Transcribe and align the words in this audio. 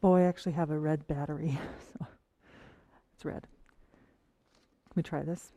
boy, 0.00 0.20
I 0.20 0.24
actually 0.24 0.52
have 0.52 0.70
a 0.70 0.78
red 0.78 1.06
battery. 1.06 1.58
so 1.98 2.06
it's 3.14 3.24
red. 3.24 3.46
Let 4.90 4.96
me 4.96 5.02
try 5.02 5.22
this. 5.22 5.52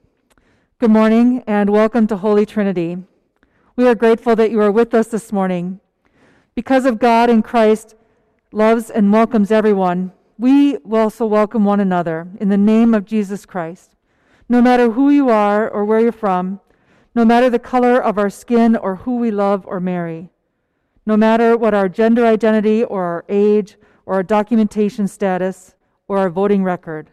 Good 0.79 0.91
morning 0.91 1.43
and 1.45 1.69
welcome 1.69 2.07
to 2.07 2.17
Holy 2.17 2.45
Trinity. 2.45 2.97
We 3.75 3.85
are 3.87 3.95
grateful 3.95 4.35
that 4.37 4.49
you 4.51 4.61
are 4.61 4.71
with 4.71 4.93
us 4.93 5.07
this 5.07 5.33
morning. 5.33 5.81
Because 6.55 6.85
of 6.85 6.99
God 6.99 7.29
and 7.29 7.43
Christ 7.43 7.95
loves 8.51 8.89
and 8.89 9.11
welcomes 9.11 9.51
everyone, 9.51 10.13
we 10.37 10.77
also 10.77 11.25
welcome 11.25 11.65
one 11.65 11.81
another 11.81 12.27
in 12.39 12.47
the 12.47 12.57
name 12.57 12.93
of 12.93 13.05
Jesus 13.05 13.45
Christ. 13.45 13.95
No 14.47 14.61
matter 14.61 14.91
who 14.91 15.09
you 15.09 15.29
are 15.29 15.69
or 15.69 15.83
where 15.83 15.99
you're 15.99 16.11
from, 16.13 16.61
no 17.13 17.25
matter 17.25 17.49
the 17.49 17.59
color 17.59 18.01
of 18.01 18.17
our 18.17 18.29
skin 18.29 18.77
or 18.77 18.97
who 18.97 19.17
we 19.17 19.31
love 19.31 19.65
or 19.67 19.81
marry, 19.81 20.29
no 21.05 21.17
matter 21.17 21.57
what 21.57 21.73
our 21.73 21.89
gender 21.89 22.25
identity 22.25 22.83
or 22.83 23.03
our 23.03 23.25
age 23.27 23.75
or 24.09 24.15
our 24.15 24.23
documentation 24.23 25.07
status 25.07 25.75
or 26.07 26.17
our 26.17 26.31
voting 26.31 26.63
record, 26.63 27.11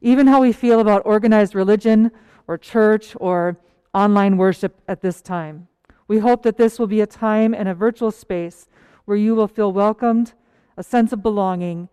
even 0.00 0.28
how 0.28 0.40
we 0.40 0.52
feel 0.52 0.78
about 0.78 1.02
organized 1.04 1.56
religion 1.56 2.08
or 2.46 2.56
church 2.56 3.16
or 3.18 3.58
online 3.92 4.36
worship 4.36 4.80
at 4.86 5.00
this 5.00 5.20
time. 5.20 5.66
We 6.06 6.20
hope 6.20 6.44
that 6.44 6.56
this 6.56 6.78
will 6.78 6.86
be 6.86 7.00
a 7.00 7.06
time 7.06 7.52
and 7.52 7.68
a 7.68 7.74
virtual 7.74 8.12
space 8.12 8.68
where 9.06 9.16
you 9.16 9.34
will 9.34 9.48
feel 9.48 9.72
welcomed, 9.72 10.34
a 10.76 10.84
sense 10.84 11.12
of 11.12 11.20
belonging, 11.20 11.88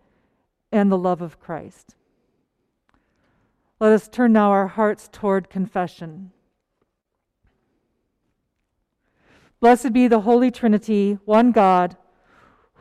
and 0.70 0.90
the 0.90 0.96
love 0.96 1.20
of 1.20 1.40
Christ. 1.40 1.96
Let 3.80 3.90
us 3.90 4.08
turn 4.08 4.32
now 4.32 4.52
our 4.52 4.68
hearts 4.68 5.08
toward 5.10 5.50
confession. 5.50 6.30
Blessed 9.58 9.92
be 9.92 10.06
the 10.06 10.20
Holy 10.20 10.52
Trinity, 10.52 11.18
one 11.24 11.50
God, 11.50 11.96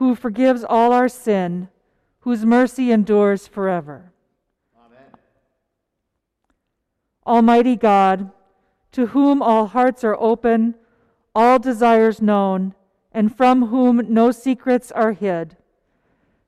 who 0.02 0.16
forgives 0.16 0.66
all 0.68 0.92
our 0.92 1.08
sin, 1.08 1.70
whose 2.22 2.44
mercy 2.44 2.92
endures 2.92 3.48
forever. 3.48 4.12
Amen. 4.76 5.12
Almighty 7.24 7.76
God, 7.76 8.32
to 8.94 9.06
whom 9.06 9.44
all 9.44 9.68
hearts 9.68 10.04
are 10.04 10.18
open, 10.20 10.74
all 11.36 11.60
desires 11.60 12.20
known, 12.20 12.74
and 13.12 13.38
from 13.38 13.68
whom 13.68 14.12
no 14.12 14.32
secrets 14.32 14.92
are 14.92 15.12
hid, 15.12 15.56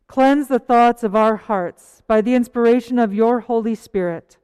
cleanse 0.08 0.48
the 0.48 0.58
thoughts 0.58 1.04
of 1.04 1.16
our 1.16 1.36
hearts 1.36 2.02
by 2.08 2.22
the 2.22 2.34
inspiration 2.34 2.98
of 2.98 3.14
your 3.14 3.42
Holy 3.42 3.76
Spirit, 3.76 4.38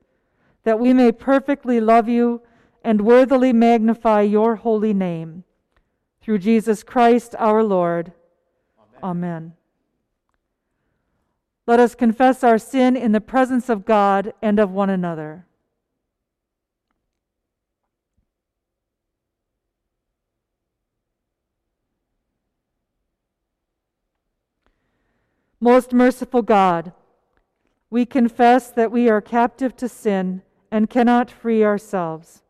that 0.66 0.80
we 0.80 0.94
may 0.94 1.12
perfectly 1.12 1.82
love 1.82 2.08
you 2.08 2.44
and 2.84 3.01
worthily 3.01 3.54
magnify 3.54 4.22
your 4.22 4.58
holy 4.58 4.94
name 4.94 5.46
through 6.22 6.38
Jesus 6.38 6.84
Christ 6.84 7.34
our 7.39 7.63
Lord. 7.63 8.13
Amen. 9.03 9.53
Let 11.68 11.79
us 11.79 11.94
confess 11.94 12.44
our 12.44 12.58
sin 12.58 12.98
in 12.98 13.12
the 13.12 13.22
presence 13.22 13.70
of 13.70 13.86
God 13.86 14.34
and 14.41 14.60
of 14.60 14.72
one 14.72 14.89
another. 14.89 15.46
Most 25.60 25.94
merciful 25.94 26.41
God, 26.41 26.94
we 27.89 28.06
confess 28.06 28.72
that 28.72 28.91
we 28.91 29.10
are 29.10 29.22
captive 29.22 29.75
to 29.77 29.89
sin 29.89 30.41
and 30.72 30.89
cannot 30.89 31.29
free 31.29 31.63
ourselves. 31.63 32.41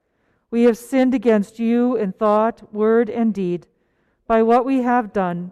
We 0.52 0.64
have 0.64 0.78
sinned 0.78 1.14
against 1.14 1.60
you 1.60 1.96
in 1.96 2.14
thought, 2.14 2.74
word, 2.74 3.10
and 3.10 3.34
deed, 3.34 3.68
by 4.28 4.44
what 4.44 4.64
we 4.64 4.84
have 4.84 5.12
done 5.12 5.52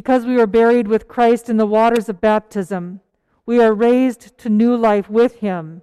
Because 0.00 0.24
we 0.24 0.38
were 0.38 0.46
buried 0.46 0.88
with 0.88 1.08
Christ 1.08 1.50
in 1.50 1.58
the 1.58 1.66
waters 1.66 2.08
of 2.08 2.22
baptism, 2.22 3.00
we 3.44 3.60
are 3.60 3.74
raised 3.74 4.38
to 4.38 4.48
new 4.48 4.74
life 4.74 5.10
with 5.10 5.40
him. 5.40 5.82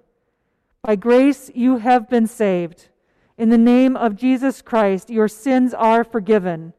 By 0.82 0.96
grace 0.96 1.52
you 1.54 1.76
have 1.76 2.10
been 2.10 2.26
saved. 2.26 2.88
In 3.36 3.50
the 3.50 3.56
name 3.56 3.96
of 3.96 4.16
Jesus 4.16 4.60
Christ, 4.60 5.08
your 5.08 5.28
sins 5.28 5.72
are 5.72 6.02
forgiven. 6.02 6.72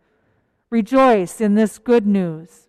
Rejoice 0.69 1.39
in 1.39 1.55
this 1.55 1.77
good 1.77 2.05
news. 2.05 2.67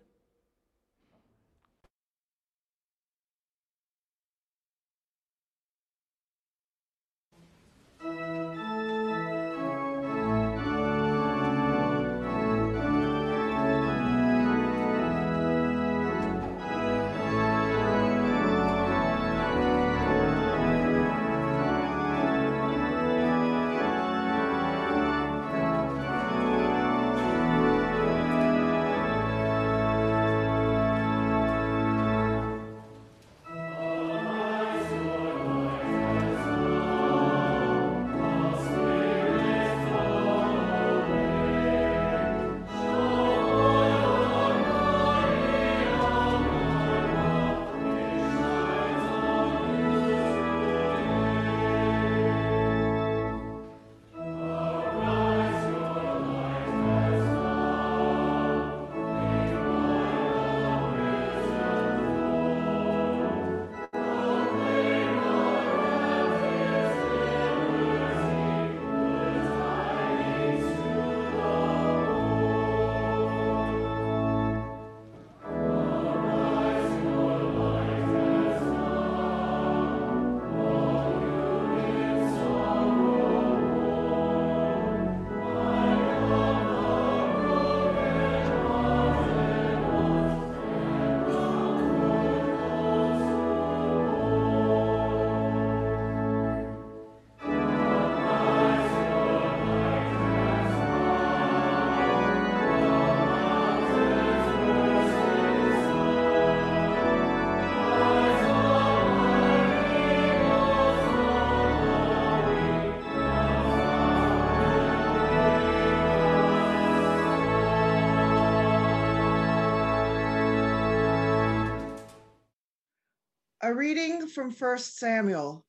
A 123.71 123.73
reading 123.73 124.27
from 124.27 124.51
1 124.51 124.77
Samuel. 124.79 125.65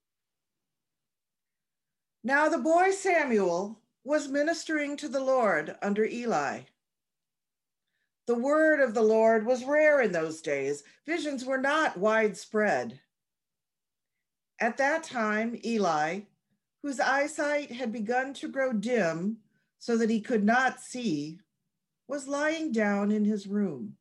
Now 2.24 2.48
the 2.48 2.58
boy 2.58 2.90
Samuel 2.90 3.80
was 4.02 4.26
ministering 4.26 4.96
to 4.96 5.08
the 5.08 5.22
Lord 5.22 5.76
under 5.82 6.04
Eli. 6.04 6.62
The 8.26 8.34
word 8.34 8.80
of 8.80 8.94
the 8.94 9.02
Lord 9.02 9.46
was 9.46 9.64
rare 9.64 10.00
in 10.00 10.10
those 10.10 10.42
days. 10.42 10.82
Visions 11.06 11.44
were 11.44 11.60
not 11.60 11.96
widespread. 11.96 12.98
At 14.58 14.78
that 14.78 15.04
time, 15.04 15.60
Eli, 15.64 16.22
whose 16.82 16.98
eyesight 16.98 17.70
had 17.70 17.92
begun 17.92 18.34
to 18.34 18.48
grow 18.48 18.72
dim 18.72 19.36
so 19.78 19.96
that 19.96 20.10
he 20.10 20.20
could 20.20 20.42
not 20.42 20.80
see, 20.80 21.38
was 22.08 22.26
lying 22.26 22.72
down 22.72 23.12
in 23.12 23.24
his 23.24 23.46
room. 23.46 23.96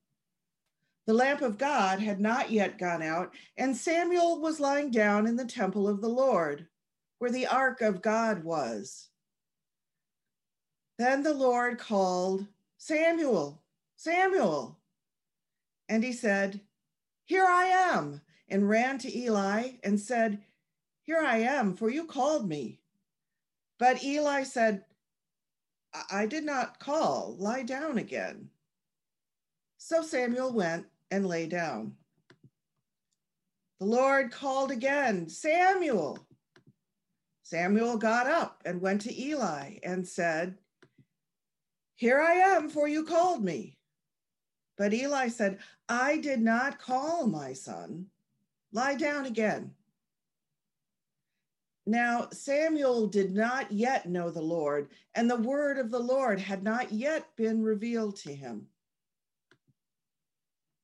The 1.07 1.13
lamp 1.13 1.41
of 1.41 1.57
God 1.57 1.99
had 1.99 2.19
not 2.19 2.51
yet 2.51 2.77
gone 2.77 3.01
out, 3.01 3.33
and 3.57 3.75
Samuel 3.75 4.39
was 4.39 4.59
lying 4.59 4.91
down 4.91 5.25
in 5.25 5.35
the 5.35 5.45
temple 5.45 5.87
of 5.87 5.99
the 5.99 6.09
Lord, 6.09 6.67
where 7.17 7.31
the 7.31 7.47
ark 7.47 7.81
of 7.81 8.01
God 8.01 8.43
was. 8.43 9.09
Then 10.97 11.23
the 11.23 11.33
Lord 11.33 11.79
called, 11.79 12.45
Samuel, 12.77 13.63
Samuel. 13.95 14.79
And 15.89 16.03
he 16.03 16.13
said, 16.13 16.61
Here 17.25 17.45
I 17.45 17.65
am, 17.65 18.21
and 18.47 18.69
ran 18.69 18.99
to 18.99 19.17
Eli 19.17 19.71
and 19.83 19.99
said, 19.99 20.43
Here 21.01 21.19
I 21.19 21.37
am, 21.37 21.75
for 21.75 21.89
you 21.89 22.05
called 22.05 22.47
me. 22.47 22.79
But 23.79 24.03
Eli 24.03 24.43
said, 24.43 24.85
I 26.11 26.27
did 26.27 26.43
not 26.43 26.79
call, 26.79 27.35
lie 27.39 27.63
down 27.63 27.97
again. 27.97 28.51
So 29.83 30.03
Samuel 30.03 30.53
went 30.53 30.85
and 31.09 31.25
lay 31.25 31.47
down. 31.47 31.95
The 33.79 33.87
Lord 33.87 34.31
called 34.31 34.69
again, 34.69 35.27
Samuel. 35.27 36.19
Samuel 37.41 37.97
got 37.97 38.27
up 38.27 38.61
and 38.63 38.79
went 38.79 39.01
to 39.01 39.21
Eli 39.21 39.79
and 39.81 40.07
said, 40.07 40.59
Here 41.95 42.21
I 42.21 42.33
am, 42.33 42.69
for 42.69 42.87
you 42.87 43.03
called 43.03 43.43
me. 43.43 43.79
But 44.77 44.93
Eli 44.93 45.29
said, 45.29 45.57
I 45.89 46.17
did 46.17 46.41
not 46.41 46.79
call 46.79 47.25
my 47.25 47.51
son. 47.51 48.05
Lie 48.71 48.95
down 48.95 49.25
again. 49.25 49.71
Now 51.87 52.29
Samuel 52.31 53.07
did 53.07 53.33
not 53.33 53.71
yet 53.71 54.07
know 54.07 54.29
the 54.29 54.43
Lord, 54.43 54.91
and 55.15 55.27
the 55.27 55.37
word 55.37 55.79
of 55.79 55.89
the 55.89 55.99
Lord 55.99 56.39
had 56.39 56.61
not 56.61 56.91
yet 56.91 57.35
been 57.35 57.63
revealed 57.63 58.15
to 58.17 58.33
him. 58.33 58.67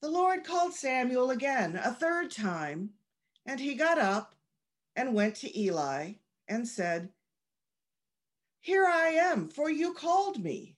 The 0.01 0.09
Lord 0.09 0.43
called 0.43 0.73
Samuel 0.73 1.31
again 1.31 1.75
a 1.75 1.93
third 1.93 2.29
time, 2.31 2.91
and 3.45 3.59
he 3.59 3.73
got 3.73 3.97
up 3.97 4.35
and 4.95 5.15
went 5.15 5.35
to 5.37 5.59
Eli 5.59 6.13
and 6.47 6.67
said, 6.67 7.09
Here 8.59 8.85
I 8.85 9.09
am, 9.09 9.49
for 9.49 9.69
you 9.69 9.93
called 9.93 10.43
me. 10.43 10.77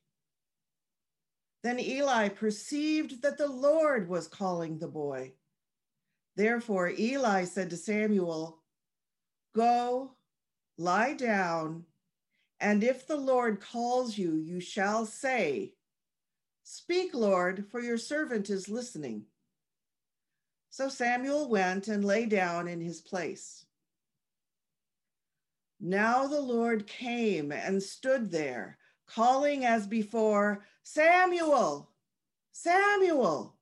Then 1.64 1.80
Eli 1.80 2.30
perceived 2.30 3.22
that 3.22 3.38
the 3.38 3.50
Lord 3.50 4.08
was 4.08 4.28
calling 4.28 4.80
the 4.80 4.88
boy. 4.88 5.34
Therefore 6.38 6.90
Eli 6.98 7.44
said 7.44 7.70
to 7.72 7.78
Samuel, 7.78 8.64
Go, 9.54 10.16
lie 10.78 11.14
down, 11.14 11.86
and 12.62 12.84
if 12.84 13.06
the 13.06 13.18
Lord 13.18 13.60
calls 13.60 14.18
you, 14.18 14.36
you 14.36 14.62
shall 14.62 15.06
say, 15.06 15.74
Speak, 16.72 17.16
Lord, 17.16 17.66
for 17.72 17.82
your 17.82 17.98
servant 17.98 18.52
is 18.52 18.70
listening. 18.70 19.26
So 20.70 20.88
Samuel 20.88 21.50
went 21.50 21.88
and 21.88 22.06
lay 22.06 22.28
down 22.28 22.68
in 22.68 22.80
his 22.80 23.02
place. 23.02 23.66
Now 25.80 26.28
the 26.28 26.40
Lord 26.40 26.86
came 26.86 27.52
and 27.52 27.82
stood 27.82 28.30
there, 28.30 28.78
calling 29.08 29.66
as 29.66 29.88
before, 29.88 30.64
Samuel, 30.84 31.90
Samuel. 32.52 33.58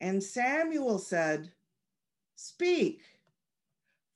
And 0.00 0.20
Samuel 0.20 0.98
said, 0.98 1.52
Speak, 2.34 3.00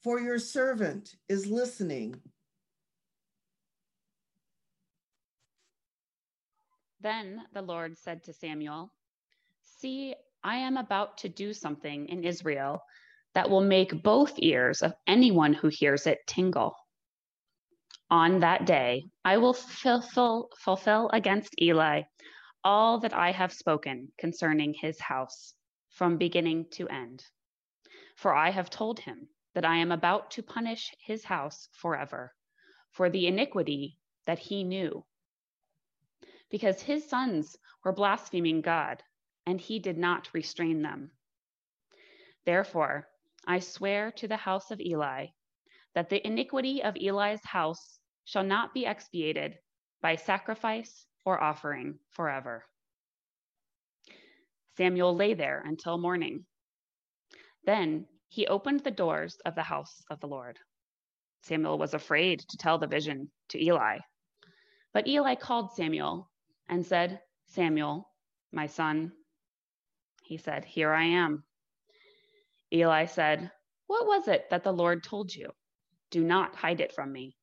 for 0.02 0.18
your 0.18 0.40
servant 0.40 1.14
is 1.28 1.46
listening. 1.46 2.20
Then 7.00 7.42
the 7.52 7.62
Lord 7.62 7.98
said 7.98 8.24
to 8.24 8.32
Samuel, 8.32 8.92
See, 9.62 10.14
I 10.42 10.56
am 10.56 10.76
about 10.76 11.18
to 11.18 11.28
do 11.28 11.52
something 11.52 12.08
in 12.08 12.24
Israel 12.24 12.82
that 13.34 13.50
will 13.50 13.60
make 13.60 14.02
both 14.02 14.32
ears 14.38 14.82
of 14.82 14.94
anyone 15.06 15.52
who 15.52 15.68
hears 15.68 16.06
it 16.06 16.18
tingle. 16.26 16.74
On 18.10 18.40
that 18.40 18.64
day, 18.64 19.04
I 19.24 19.36
will 19.36 19.52
fulfill, 19.52 20.50
fulfill 20.58 21.10
against 21.12 21.60
Eli 21.60 22.02
all 22.64 22.98
that 23.00 23.12
I 23.12 23.30
have 23.32 23.52
spoken 23.52 24.12
concerning 24.18 24.74
his 24.74 25.00
house 25.00 25.54
from 25.90 26.16
beginning 26.16 26.66
to 26.72 26.88
end. 26.88 27.24
For 28.16 28.34
I 28.34 28.50
have 28.50 28.70
told 28.70 29.00
him 29.00 29.28
that 29.54 29.64
I 29.64 29.76
am 29.76 29.92
about 29.92 30.30
to 30.32 30.42
punish 30.42 30.94
his 31.00 31.24
house 31.24 31.68
forever 31.72 32.34
for 32.90 33.10
the 33.10 33.26
iniquity 33.26 33.98
that 34.24 34.38
he 34.38 34.64
knew 34.64 35.04
because 36.50 36.80
his 36.80 37.08
sons 37.08 37.56
were 37.84 37.92
blaspheming 37.92 38.60
God, 38.60 39.02
and 39.46 39.60
he 39.60 39.78
did 39.78 39.98
not 39.98 40.32
restrain 40.32 40.82
them. 40.82 41.10
Therefore, 42.44 43.08
I 43.46 43.60
swear 43.60 44.12
to 44.12 44.28
the 44.28 44.36
house 44.36 44.70
of 44.70 44.80
Eli 44.80 45.26
that 45.94 46.08
the 46.08 46.24
iniquity 46.26 46.82
of 46.82 46.96
Eli's 46.96 47.44
house 47.44 47.98
shall 48.24 48.44
not 48.44 48.74
be 48.74 48.86
expiated 48.86 49.58
by 50.02 50.16
sacrifice 50.16 51.06
or 51.24 51.42
offering 51.42 51.98
forever. 52.10 52.64
Samuel 54.76 55.16
lay 55.16 55.34
there 55.34 55.62
until 55.64 55.98
morning. 55.98 56.44
Then 57.64 58.06
he 58.28 58.46
opened 58.46 58.80
the 58.80 58.90
doors 58.90 59.38
of 59.44 59.54
the 59.54 59.62
house 59.62 60.02
of 60.10 60.20
the 60.20 60.28
Lord. 60.28 60.58
Samuel 61.42 61.78
was 61.78 61.94
afraid 61.94 62.40
to 62.40 62.56
tell 62.56 62.78
the 62.78 62.86
vision 62.86 63.30
to 63.48 63.64
Eli. 63.64 63.98
But 64.92 65.06
Eli 65.06 65.34
called 65.34 65.72
Samuel 65.74 66.30
and 66.68 66.84
said, 66.84 67.20
Samuel, 67.46 68.08
my 68.52 68.66
son. 68.66 69.12
He 70.22 70.36
said, 70.36 70.64
Here 70.64 70.92
I 70.92 71.04
am. 71.04 71.44
Eli 72.72 73.06
said, 73.06 73.50
What 73.86 74.06
was 74.06 74.28
it 74.28 74.50
that 74.50 74.64
the 74.64 74.72
Lord 74.72 75.04
told 75.04 75.34
you? 75.34 75.50
Do 76.10 76.24
not 76.24 76.56
hide 76.56 76.80
it 76.80 76.92
from 76.92 77.12
me. 77.12 77.36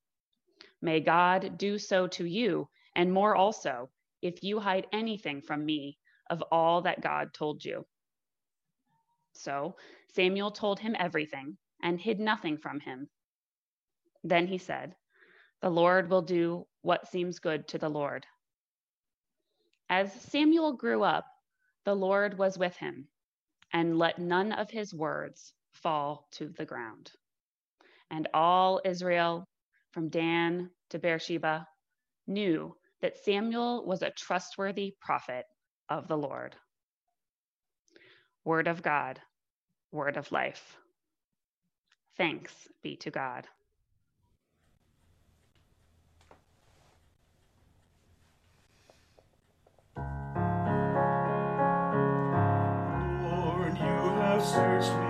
May 0.82 1.00
God 1.00 1.58
do 1.58 1.78
so 1.78 2.08
to 2.08 2.26
you, 2.26 2.68
and 2.96 3.12
more 3.12 3.36
also, 3.36 3.90
if 4.22 4.44
you 4.44 4.60
hide 4.60 4.88
anything 4.92 5.42
from 5.42 5.66
me 5.66 5.98
of 6.30 6.42
all 6.52 6.82
that 6.82 7.02
God 7.02 7.34
told 7.34 7.64
you. 7.64 7.86
So 9.34 9.76
Samuel 10.14 10.52
told 10.52 10.80
him 10.80 10.96
everything 10.98 11.58
and 11.82 12.00
hid 12.00 12.20
nothing 12.20 12.58
from 12.58 12.80
him. 12.80 13.10
Then 14.24 14.48
he 14.48 14.58
said, 14.58 14.96
The 15.62 15.70
Lord 15.70 16.10
will 16.10 16.22
do 16.22 16.68
what 16.82 17.08
seems 17.08 17.40
good 17.40 17.68
to 17.70 17.78
the 17.78 17.90
Lord. 17.90 18.26
As 19.96 20.12
Samuel 20.12 20.74
grew 20.74 21.04
up, 21.04 21.28
the 21.86 21.94
Lord 21.94 22.40
was 22.40 22.58
with 22.58 22.76
him 22.78 23.08
and 23.72 24.00
let 24.00 24.18
none 24.18 24.52
of 24.52 24.72
his 24.72 24.92
words 24.92 25.54
fall 25.72 26.28
to 26.32 26.50
the 26.50 26.66
ground. 26.66 27.12
And 28.10 28.28
all 28.34 28.82
Israel, 28.86 29.48
from 29.92 30.10
Dan 30.10 30.72
to 30.90 30.98
Beersheba, 30.98 31.68
knew 32.26 32.76
that 33.02 33.24
Samuel 33.24 33.86
was 33.86 34.02
a 34.02 34.10
trustworthy 34.10 34.96
prophet 35.00 35.46
of 35.90 36.08
the 36.08 36.18
Lord. 36.18 36.56
Word 38.44 38.68
of 38.68 38.82
God, 38.82 39.22
word 39.92 40.18
of 40.18 40.32
life. 40.32 40.76
Thanks 42.18 42.52
be 42.82 42.96
to 42.96 43.12
God. 43.12 43.48
Searched 54.44 55.03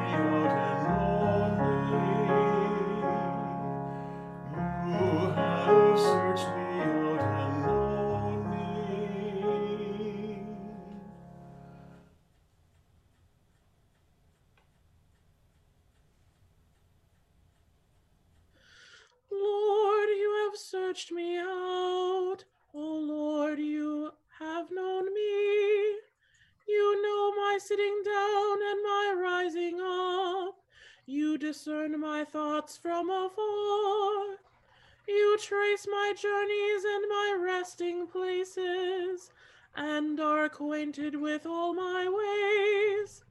Trace 35.41 35.87
my 35.89 36.13
journeys 36.15 36.83
and 36.85 37.09
my 37.09 37.37
resting 37.43 38.07
places, 38.07 39.31
and 39.75 40.19
are 40.19 40.45
acquainted 40.45 41.19
with 41.19 41.45
all 41.45 41.73
my 41.73 42.07
ways. 42.07 43.23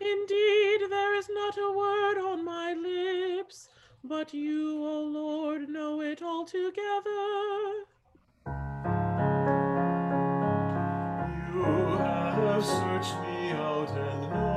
Indeed, 0.00 0.90
there 0.90 1.14
is 1.14 1.28
not 1.30 1.56
a 1.56 1.72
word 1.72 2.18
on 2.18 2.44
my 2.44 2.74
lips, 2.74 3.68
but 4.04 4.34
you, 4.34 4.84
O 4.84 5.00
Lord, 5.04 5.68
know 5.68 6.00
it 6.02 6.22
altogether. 6.22 6.72
You 11.54 11.62
have 11.98 12.64
searched 12.64 13.20
me 13.22 13.52
out 13.52 13.90
and 13.90 14.47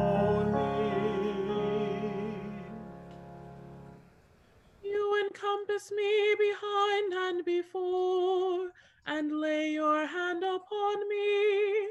encompass 5.41 5.91
me 5.91 6.35
behind 6.37 7.13
and 7.13 7.45
before, 7.45 8.69
and 9.05 9.39
lay 9.39 9.71
your 9.71 10.05
hand 10.05 10.43
upon 10.43 11.09
me. 11.09 11.89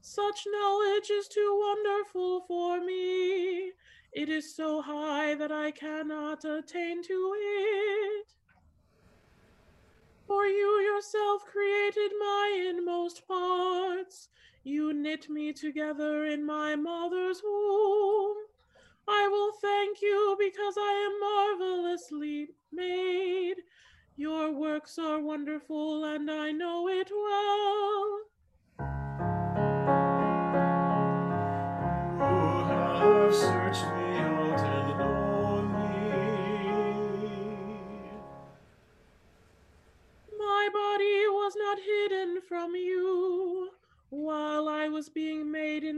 Such 0.00 0.46
knowledge 0.46 1.10
is 1.10 1.28
too 1.28 1.60
wonderful 1.60 2.44
for 2.46 2.80
me. 2.80 3.72
It 4.12 4.28
is 4.28 4.54
so 4.54 4.82
high 4.82 5.34
that 5.34 5.52
I 5.52 5.70
cannot 5.70 6.44
attain 6.44 7.02
to 7.04 7.34
it. 7.38 8.34
For 10.26 10.46
you 10.46 10.80
yourself 10.80 11.44
created 11.44 12.12
my 12.18 12.66
inmost 12.68 13.26
parts. 13.26 14.28
You 14.64 14.92
knit 14.92 15.28
me 15.28 15.52
together 15.52 16.26
in 16.26 16.44
my 16.44 16.76
mother's 16.76 17.42
womb. 17.44 18.36
I 19.08 19.28
will 19.28 19.52
thank 19.52 20.02
you 20.02 20.36
because 20.38 20.76
I 20.76 20.92
am 21.06 21.20
marvelously 21.20 22.48
made. 22.72 23.56
Your 24.16 24.52
works 24.52 24.98
are 24.98 25.20
wonderful, 25.20 26.04
and 26.04 26.30
I 26.30 26.52
know 26.52 26.88
it 26.88 27.10
well. 27.10 28.31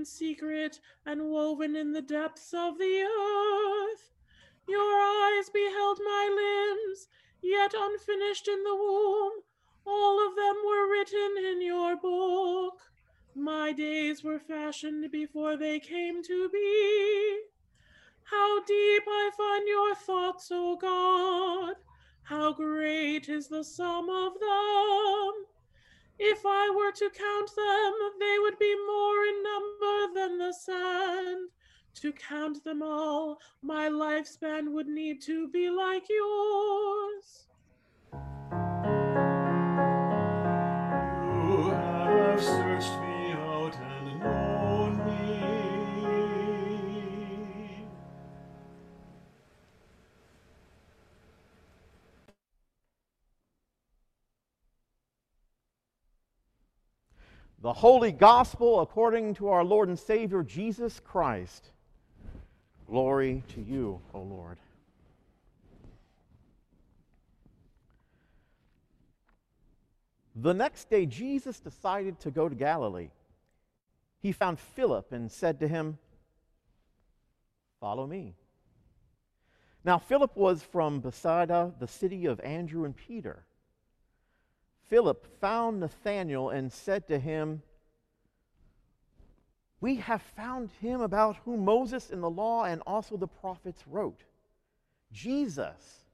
Secret 0.04 0.80
and 1.04 1.30
woven 1.30 1.76
in 1.76 1.92
the 1.92 2.02
depths 2.02 2.52
of 2.54 2.78
the 2.78 3.02
earth. 3.02 4.12
Your 4.68 5.00
eyes 5.00 5.50
beheld 5.50 5.98
my 6.04 6.28
limbs, 6.28 7.08
yet 7.42 7.74
unfinished 7.76 8.48
in 8.48 8.62
the 8.62 8.74
womb. 8.74 9.42
All 9.86 10.26
of 10.26 10.36
them 10.36 10.56
were 10.64 10.90
written 10.90 11.36
in 11.38 11.60
your 11.60 11.96
book. 11.96 12.80
My 13.34 13.72
days 13.72 14.22
were 14.22 14.38
fashioned 14.38 15.10
before 15.10 15.56
they 15.56 15.80
came 15.80 16.22
to 16.22 16.48
be. 16.48 17.40
How 18.22 18.64
deep 18.64 19.02
I 19.06 19.30
find 19.36 19.68
your 19.68 19.94
thoughts, 19.94 20.50
O 20.50 20.76
God! 20.76 21.76
How 22.22 22.52
great 22.52 23.28
is 23.28 23.48
the 23.48 23.64
sum 23.64 24.08
of 24.08 24.40
them! 24.40 25.53
If 26.18 26.46
I 26.46 26.70
were 26.70 26.92
to 26.92 27.10
count 27.10 27.50
them, 27.56 27.92
they 28.20 28.36
would 28.38 28.58
be 28.58 28.74
more 28.86 29.24
in 29.24 29.42
number 29.42 30.14
than 30.14 30.38
the 30.38 30.52
sand. 30.52 31.50
To 32.00 32.12
count 32.12 32.62
them 32.64 32.82
all, 32.82 33.38
my 33.62 33.88
lifespan 33.88 34.72
would 34.72 34.86
need 34.86 35.20
to 35.22 35.48
be 35.48 35.70
like 35.70 36.08
yours. 36.08 37.46
You 41.44 41.70
have 41.70 42.42
searched 42.42 43.03
The 57.64 57.72
Holy 57.72 58.12
Gospel 58.12 58.82
according 58.82 59.36
to 59.36 59.48
our 59.48 59.64
Lord 59.64 59.88
and 59.88 59.98
Savior 59.98 60.42
Jesus 60.42 61.00
Christ. 61.00 61.70
Glory 62.86 63.42
to 63.54 63.62
you, 63.62 64.02
O 64.12 64.20
Lord. 64.20 64.58
The 70.36 70.52
next 70.52 70.90
day, 70.90 71.06
Jesus 71.06 71.58
decided 71.58 72.20
to 72.20 72.30
go 72.30 72.50
to 72.50 72.54
Galilee. 72.54 73.08
He 74.20 74.32
found 74.32 74.60
Philip 74.60 75.10
and 75.12 75.32
said 75.32 75.58
to 75.60 75.66
him, 75.66 75.96
Follow 77.80 78.06
me. 78.06 78.34
Now, 79.84 79.96
Philip 79.96 80.36
was 80.36 80.62
from 80.62 81.00
Bethsaida, 81.00 81.54
uh, 81.54 81.70
the 81.80 81.88
city 81.88 82.26
of 82.26 82.40
Andrew 82.40 82.84
and 82.84 82.94
Peter. 82.94 83.42
Philip 84.88 85.40
found 85.40 85.80
Nathanael 85.80 86.50
and 86.50 86.72
said 86.72 87.08
to 87.08 87.18
him, 87.18 87.62
We 89.80 89.96
have 89.96 90.22
found 90.22 90.70
him 90.80 91.00
about 91.00 91.36
whom 91.44 91.64
Moses 91.64 92.10
in 92.10 92.20
the 92.20 92.30
law 92.30 92.64
and 92.64 92.82
also 92.86 93.16
the 93.16 93.26
prophets 93.26 93.82
wrote 93.86 94.22
Jesus, 95.12 96.04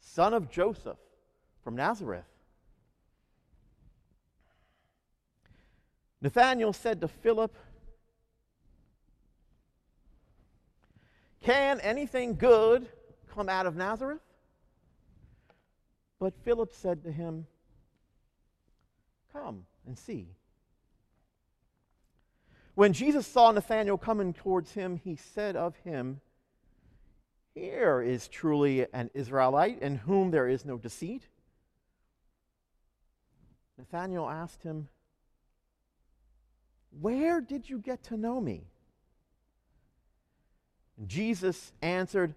son 0.00 0.34
of 0.34 0.50
Joseph 0.50 0.98
from 1.62 1.76
Nazareth. 1.76 2.24
Nathanael 6.20 6.72
said 6.72 7.00
to 7.00 7.08
Philip, 7.08 7.56
Can 11.42 11.80
anything 11.80 12.34
good 12.36 12.86
come 13.34 13.48
out 13.48 13.66
of 13.66 13.74
Nazareth? 13.74 14.20
But 16.18 16.34
Philip 16.44 16.74
said 16.74 17.02
to 17.04 17.10
him, 17.10 17.46
Come 19.32 19.64
and 19.86 19.96
see. 19.96 20.28
When 22.74 22.92
Jesus 22.92 23.26
saw 23.26 23.50
Nathanael 23.50 23.98
coming 23.98 24.32
towards 24.32 24.72
him, 24.72 24.96
he 24.96 25.16
said 25.16 25.56
of 25.56 25.76
him, 25.76 26.20
Here 27.54 28.00
is 28.00 28.28
truly 28.28 28.86
an 28.92 29.10
Israelite 29.12 29.82
in 29.82 29.96
whom 29.96 30.30
there 30.30 30.48
is 30.48 30.64
no 30.64 30.78
deceit. 30.78 31.26
Nathanael 33.76 34.28
asked 34.28 34.62
him, 34.62 34.88
Where 37.00 37.40
did 37.40 37.68
you 37.68 37.78
get 37.78 38.02
to 38.04 38.16
know 38.16 38.40
me? 38.40 38.64
And 40.98 41.08
Jesus 41.08 41.72
answered, 41.82 42.34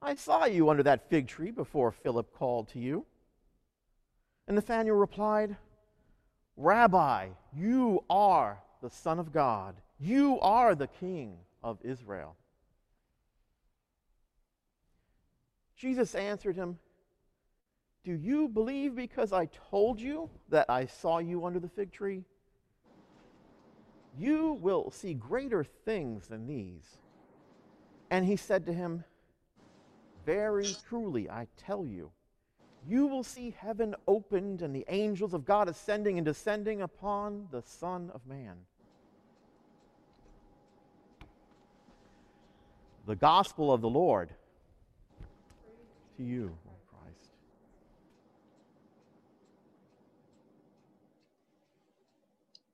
I 0.00 0.14
saw 0.14 0.44
you 0.44 0.68
under 0.68 0.82
that 0.84 1.08
fig 1.08 1.26
tree 1.26 1.50
before 1.50 1.90
Philip 1.90 2.32
called 2.32 2.68
to 2.68 2.78
you. 2.78 3.06
And 4.46 4.54
Nathanael 4.54 4.94
replied, 4.94 5.56
Rabbi, 6.58 7.28
you 7.56 8.02
are 8.10 8.58
the 8.82 8.90
Son 8.90 9.20
of 9.20 9.32
God. 9.32 9.76
You 10.00 10.40
are 10.40 10.74
the 10.74 10.88
King 10.88 11.36
of 11.62 11.78
Israel. 11.84 12.34
Jesus 15.76 16.16
answered 16.16 16.56
him, 16.56 16.78
Do 18.02 18.12
you 18.12 18.48
believe 18.48 18.96
because 18.96 19.32
I 19.32 19.48
told 19.70 20.00
you 20.00 20.28
that 20.48 20.66
I 20.68 20.86
saw 20.86 21.18
you 21.18 21.46
under 21.46 21.60
the 21.60 21.68
fig 21.68 21.92
tree? 21.92 22.24
You 24.18 24.58
will 24.60 24.90
see 24.90 25.14
greater 25.14 25.62
things 25.62 26.26
than 26.26 26.48
these. 26.48 26.98
And 28.10 28.26
he 28.26 28.34
said 28.34 28.66
to 28.66 28.72
him, 28.72 29.04
Very 30.26 30.74
truly, 30.88 31.30
I 31.30 31.46
tell 31.56 31.86
you, 31.86 32.10
you 32.88 33.06
will 33.06 33.22
see 33.22 33.54
heaven 33.58 33.94
opened 34.06 34.62
and 34.62 34.74
the 34.74 34.86
angels 34.88 35.34
of 35.34 35.44
God 35.44 35.68
ascending 35.68 36.16
and 36.16 36.24
descending 36.24 36.80
upon 36.80 37.46
the 37.50 37.60
Son 37.62 38.10
of 38.14 38.26
Man. 38.26 38.56
The 43.06 43.14
gospel 43.14 43.72
of 43.72 43.82
the 43.82 43.90
Lord. 43.90 44.30
To 46.16 46.22
you, 46.22 46.56
Christ. 46.88 47.30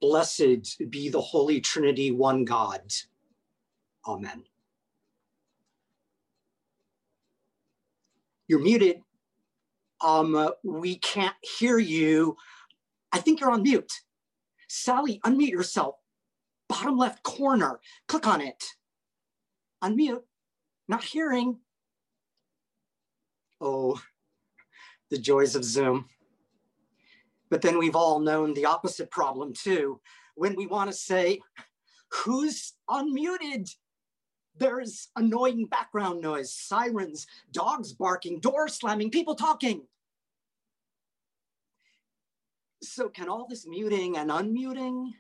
Blessed 0.01 0.91
be 0.91 1.09
the 1.09 1.21
Holy 1.21 1.61
Trinity, 1.61 2.13
one 2.13 2.45
God. 2.45 2.83
Amen. 4.07 4.45
You're 8.47 8.61
muted. 8.61 9.04
Um, 10.01 10.35
uh, 10.35 10.51
we 10.63 10.97
can't 10.97 11.37
hear 11.59 11.79
you. 11.79 12.37
I 13.13 13.19
think 13.19 13.41
you're 13.41 13.51
on 13.51 13.63
mute. 13.63 13.93
Sally, 14.69 15.21
unmute 15.25 15.51
yourself. 15.51 15.97
Bottom 16.69 16.99
left 16.99 17.23
corner. 17.23 17.81
Click 18.09 18.27
on 18.27 18.41
it. 18.41 18.63
Unmute. 19.83 20.23
Not 20.89 21.05
hearing. 21.05 21.59
Oh, 23.61 24.01
the 25.11 25.19
joys 25.19 25.55
of 25.55 25.65
Zoom. 25.65 26.07
But 27.51 27.63
then 27.63 27.79
we've 27.79 27.97
all 27.97 28.19
known 28.19 28.53
the 28.53 28.65
opposite 28.67 29.11
problem 29.11 29.53
too. 29.53 30.01
When 30.35 30.57
we 30.57 30.67
want 30.67 30.91
to 30.91 30.97
say, 30.97 31.41
who's 32.11 32.73
unmuted? 32.91 33.71
There's 34.57 35.09
annoying 35.17 35.67
background 35.67 36.21
noise, 36.21 36.55
sirens, 36.55 37.27
dogs 37.51 37.93
barking, 37.93 38.41
doors 38.41 38.75
slamming, 38.75 39.11
people 39.11 39.35
talking. 39.35 39.83
So, 42.83 43.09
can 43.09 43.29
all 43.29 43.47
this 43.49 43.67
muting 43.67 44.17
and 44.17 44.31
unmuting 44.31 45.13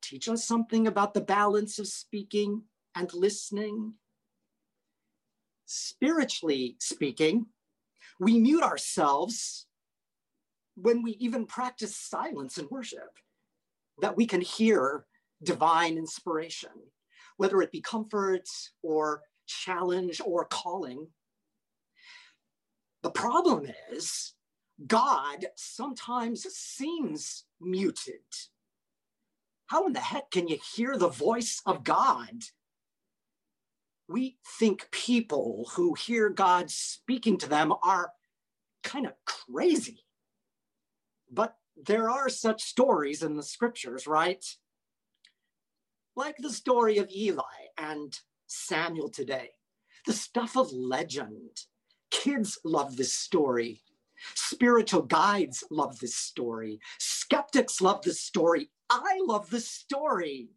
teach 0.00 0.28
us 0.28 0.44
something 0.44 0.86
about 0.86 1.12
the 1.12 1.20
balance 1.20 1.78
of 1.78 1.88
speaking 1.88 2.62
and 2.94 3.12
listening? 3.12 3.94
Spiritually 5.66 6.76
speaking, 6.78 7.46
we 8.18 8.38
mute 8.38 8.62
ourselves 8.62 9.66
when 10.76 11.02
we 11.02 11.12
even 11.12 11.46
practice 11.46 11.96
silence 11.96 12.58
in 12.58 12.68
worship, 12.70 13.18
that 14.00 14.16
we 14.16 14.26
can 14.26 14.40
hear 14.40 15.04
divine 15.42 15.98
inspiration, 15.98 16.70
whether 17.36 17.60
it 17.62 17.72
be 17.72 17.80
comfort 17.80 18.48
or 18.82 19.22
challenge 19.46 20.20
or 20.24 20.44
calling. 20.46 21.08
The 23.02 23.10
problem 23.10 23.66
is, 23.90 24.34
God 24.86 25.46
sometimes 25.56 26.42
seems 26.42 27.44
muted. 27.60 28.22
How 29.66 29.86
in 29.86 29.92
the 29.92 30.00
heck 30.00 30.30
can 30.30 30.48
you 30.48 30.58
hear 30.74 30.96
the 30.96 31.08
voice 31.08 31.62
of 31.66 31.84
God? 31.84 32.42
We 34.08 34.36
think 34.58 34.90
people 34.90 35.70
who 35.74 35.94
hear 35.94 36.28
God 36.28 36.70
speaking 36.70 37.38
to 37.38 37.48
them 37.48 37.72
are 37.82 38.12
kind 38.82 39.06
of 39.06 39.14
crazy. 39.24 40.04
But 41.30 41.56
there 41.76 42.10
are 42.10 42.28
such 42.28 42.62
stories 42.62 43.22
in 43.22 43.36
the 43.36 43.42
scriptures, 43.42 44.06
right? 44.06 44.44
Like 46.14 46.36
the 46.38 46.50
story 46.50 46.98
of 46.98 47.10
Eli 47.10 47.42
and 47.78 48.18
Samuel 48.46 49.08
today, 49.08 49.50
the 50.06 50.12
stuff 50.12 50.56
of 50.56 50.72
legend. 50.72 51.62
Kids 52.10 52.58
love 52.64 52.96
this 52.96 53.14
story. 53.14 53.82
Spiritual 54.34 55.02
guides 55.02 55.64
love 55.70 55.98
this 55.98 56.14
story. 56.14 56.80
Skeptics 56.98 57.80
love 57.80 58.02
this 58.02 58.20
story. 58.20 58.70
I 58.90 59.18
love 59.26 59.48
this 59.50 59.68
story. 59.68 60.50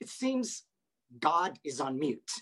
It 0.00 0.08
seems 0.08 0.64
God 1.18 1.58
is 1.62 1.80
on 1.80 1.98
mute. 1.98 2.32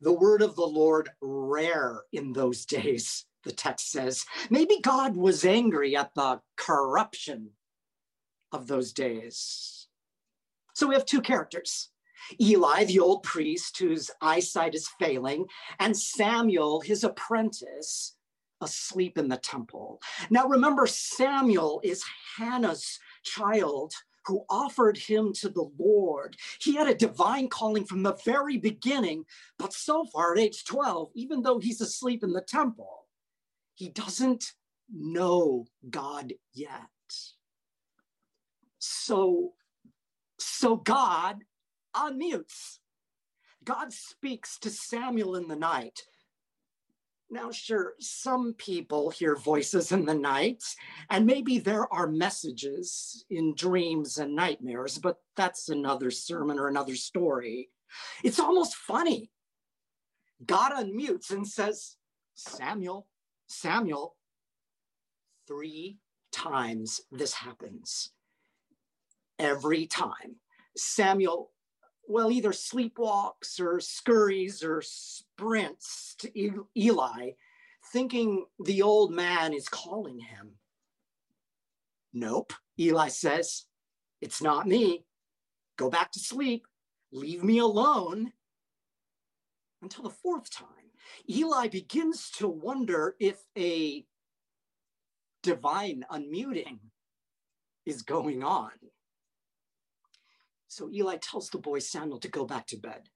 The 0.00 0.12
word 0.12 0.42
of 0.42 0.56
the 0.56 0.66
Lord 0.66 1.10
rare 1.20 2.02
in 2.12 2.32
those 2.32 2.64
days, 2.64 3.26
the 3.44 3.52
text 3.52 3.90
says. 3.90 4.24
Maybe 4.48 4.80
God 4.80 5.16
was 5.16 5.44
angry 5.44 5.96
at 5.96 6.14
the 6.14 6.40
corruption 6.56 7.50
of 8.52 8.68
those 8.68 8.92
days. 8.92 9.77
So 10.78 10.86
we 10.86 10.94
have 10.94 11.06
two 11.06 11.20
characters 11.20 11.90
Eli, 12.40 12.84
the 12.84 13.00
old 13.00 13.24
priest 13.24 13.76
whose 13.78 14.12
eyesight 14.22 14.76
is 14.76 14.88
failing, 15.00 15.46
and 15.80 15.96
Samuel, 15.96 16.80
his 16.82 17.02
apprentice, 17.02 18.14
asleep 18.60 19.18
in 19.18 19.26
the 19.26 19.38
temple. 19.38 20.00
Now 20.30 20.46
remember, 20.46 20.86
Samuel 20.86 21.80
is 21.82 22.04
Hannah's 22.36 23.00
child 23.24 23.92
who 24.26 24.44
offered 24.48 24.96
him 24.96 25.32
to 25.40 25.48
the 25.48 25.68
Lord. 25.80 26.36
He 26.60 26.76
had 26.76 26.86
a 26.86 26.94
divine 26.94 27.48
calling 27.48 27.84
from 27.84 28.04
the 28.04 28.16
very 28.24 28.56
beginning, 28.56 29.24
but 29.58 29.72
so 29.72 30.04
far 30.04 30.34
at 30.34 30.38
age 30.38 30.64
12, 30.64 31.10
even 31.14 31.42
though 31.42 31.58
he's 31.58 31.80
asleep 31.80 32.22
in 32.22 32.32
the 32.32 32.40
temple, 32.40 33.08
he 33.74 33.88
doesn't 33.88 34.52
know 34.94 35.66
God 35.90 36.34
yet. 36.52 36.70
So, 38.78 39.54
so 40.58 40.74
God 40.74 41.44
unmutes. 41.94 42.78
God 43.62 43.92
speaks 43.92 44.58
to 44.58 44.70
Samuel 44.70 45.36
in 45.36 45.46
the 45.46 45.54
night. 45.54 46.00
Now, 47.30 47.52
sure, 47.52 47.92
some 48.00 48.54
people 48.54 49.10
hear 49.10 49.36
voices 49.36 49.92
in 49.92 50.04
the 50.04 50.16
night, 50.16 50.64
and 51.10 51.26
maybe 51.26 51.60
there 51.60 51.92
are 51.94 52.08
messages 52.08 53.24
in 53.30 53.54
dreams 53.54 54.18
and 54.18 54.34
nightmares, 54.34 54.98
but 54.98 55.18
that's 55.36 55.68
another 55.68 56.10
sermon 56.10 56.58
or 56.58 56.66
another 56.66 56.96
story. 56.96 57.68
It's 58.24 58.40
almost 58.40 58.74
funny. 58.74 59.30
God 60.44 60.72
unmutes 60.72 61.30
and 61.30 61.46
says, 61.46 61.96
Samuel, 62.34 63.06
Samuel. 63.46 64.16
Three 65.46 65.98
times 66.32 67.00
this 67.12 67.34
happens. 67.34 68.10
Every 69.38 69.86
time. 69.86 70.40
Samuel 70.78 71.50
well, 72.08 72.32
either 72.32 72.52
sleepwalks 72.52 73.60
or 73.60 73.80
scurries 73.80 74.64
or 74.64 74.80
sprints 74.82 76.16
to 76.18 76.66
Eli, 76.74 77.32
thinking 77.92 78.46
the 78.64 78.80
old 78.80 79.12
man 79.12 79.52
is 79.52 79.68
calling 79.68 80.18
him. 80.18 80.52
Nope, 82.14 82.54
Eli 82.80 83.08
says, 83.08 83.66
it's 84.22 84.42
not 84.42 84.66
me. 84.66 85.04
Go 85.76 85.90
back 85.90 86.10
to 86.12 86.18
sleep. 86.18 86.66
Leave 87.12 87.44
me 87.44 87.58
alone. 87.58 88.32
Until 89.82 90.04
the 90.04 90.10
fourth 90.10 90.50
time, 90.50 90.66
Eli 91.30 91.68
begins 91.68 92.30
to 92.38 92.48
wonder 92.48 93.16
if 93.20 93.44
a 93.56 94.04
divine 95.42 96.04
unmuting 96.10 96.78
is 97.84 98.02
going 98.02 98.42
on. 98.42 98.72
So 100.68 100.90
Eli 100.92 101.16
tells 101.16 101.48
the 101.48 101.58
boy 101.58 101.78
Samuel 101.78 102.20
to 102.20 102.28
go 102.28 102.44
back 102.44 102.66
to 102.68 102.76
bed, 102.76 103.08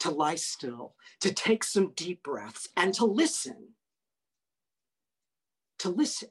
to 0.00 0.10
lie 0.10 0.36
still, 0.36 0.94
to 1.20 1.34
take 1.34 1.64
some 1.64 1.92
deep 1.94 2.22
breaths, 2.22 2.68
and 2.76 2.94
to 2.94 3.04
listen. 3.04 3.74
To 5.80 5.88
listen 5.88 6.30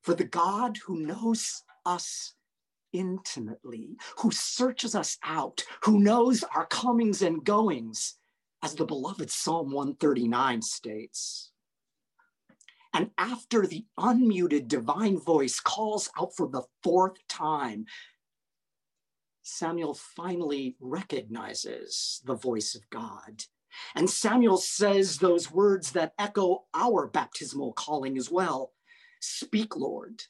for 0.00 0.14
the 0.14 0.24
God 0.24 0.76
who 0.86 1.00
knows 1.00 1.64
us 1.84 2.34
intimately, 2.92 3.96
who 4.18 4.30
searches 4.30 4.94
us 4.94 5.18
out, 5.24 5.64
who 5.82 5.98
knows 5.98 6.44
our 6.54 6.66
comings 6.66 7.20
and 7.20 7.44
goings, 7.44 8.14
as 8.62 8.76
the 8.76 8.84
beloved 8.86 9.30
Psalm 9.30 9.72
139 9.72 10.62
states. 10.62 11.50
And 12.94 13.10
after 13.18 13.66
the 13.66 13.84
unmuted 13.98 14.68
divine 14.68 15.18
voice 15.18 15.58
calls 15.58 16.08
out 16.16 16.36
for 16.36 16.48
the 16.48 16.62
fourth 16.82 17.16
time, 17.28 17.86
Samuel 19.44 19.92
finally 19.92 20.74
recognizes 20.80 22.22
the 22.24 22.34
voice 22.34 22.74
of 22.74 22.88
God. 22.88 23.44
And 23.94 24.08
Samuel 24.08 24.56
says 24.56 25.18
those 25.18 25.52
words 25.52 25.92
that 25.92 26.14
echo 26.18 26.64
our 26.72 27.06
baptismal 27.06 27.74
calling 27.74 28.16
as 28.16 28.30
well 28.30 28.72
Speak, 29.20 29.74
Lord, 29.74 30.22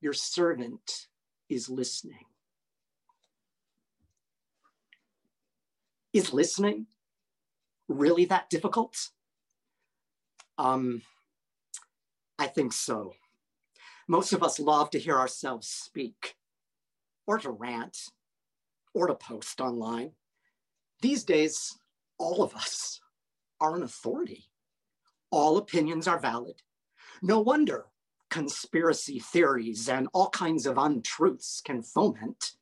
your 0.00 0.12
servant 0.12 1.08
is 1.48 1.68
listening. 1.68 2.26
Is 6.12 6.32
listening 6.32 6.86
really 7.88 8.26
that 8.26 8.48
difficult? 8.48 9.10
Um, 10.56 11.02
I 12.38 12.46
think 12.46 12.72
so. 12.72 13.14
Most 14.06 14.32
of 14.32 14.44
us 14.44 14.60
love 14.60 14.90
to 14.90 15.00
hear 15.00 15.18
ourselves 15.18 15.66
speak 15.66 16.36
or 17.26 17.38
to 17.38 17.50
rant 17.50 17.96
or 18.92 19.06
to 19.06 19.14
post 19.14 19.60
online. 19.60 20.12
These 21.00 21.24
days, 21.24 21.76
all 22.18 22.42
of 22.42 22.54
us 22.54 23.00
are 23.60 23.76
an 23.76 23.82
authority. 23.82 24.44
All 25.30 25.56
opinions 25.56 26.06
are 26.06 26.18
valid. 26.18 26.62
No 27.22 27.40
wonder 27.40 27.86
conspiracy 28.30 29.20
theories 29.20 29.88
and 29.88 30.08
all 30.12 30.28
kinds 30.30 30.66
of 30.66 30.78
untruths 30.78 31.60
can 31.64 31.82
foment. 31.82 32.52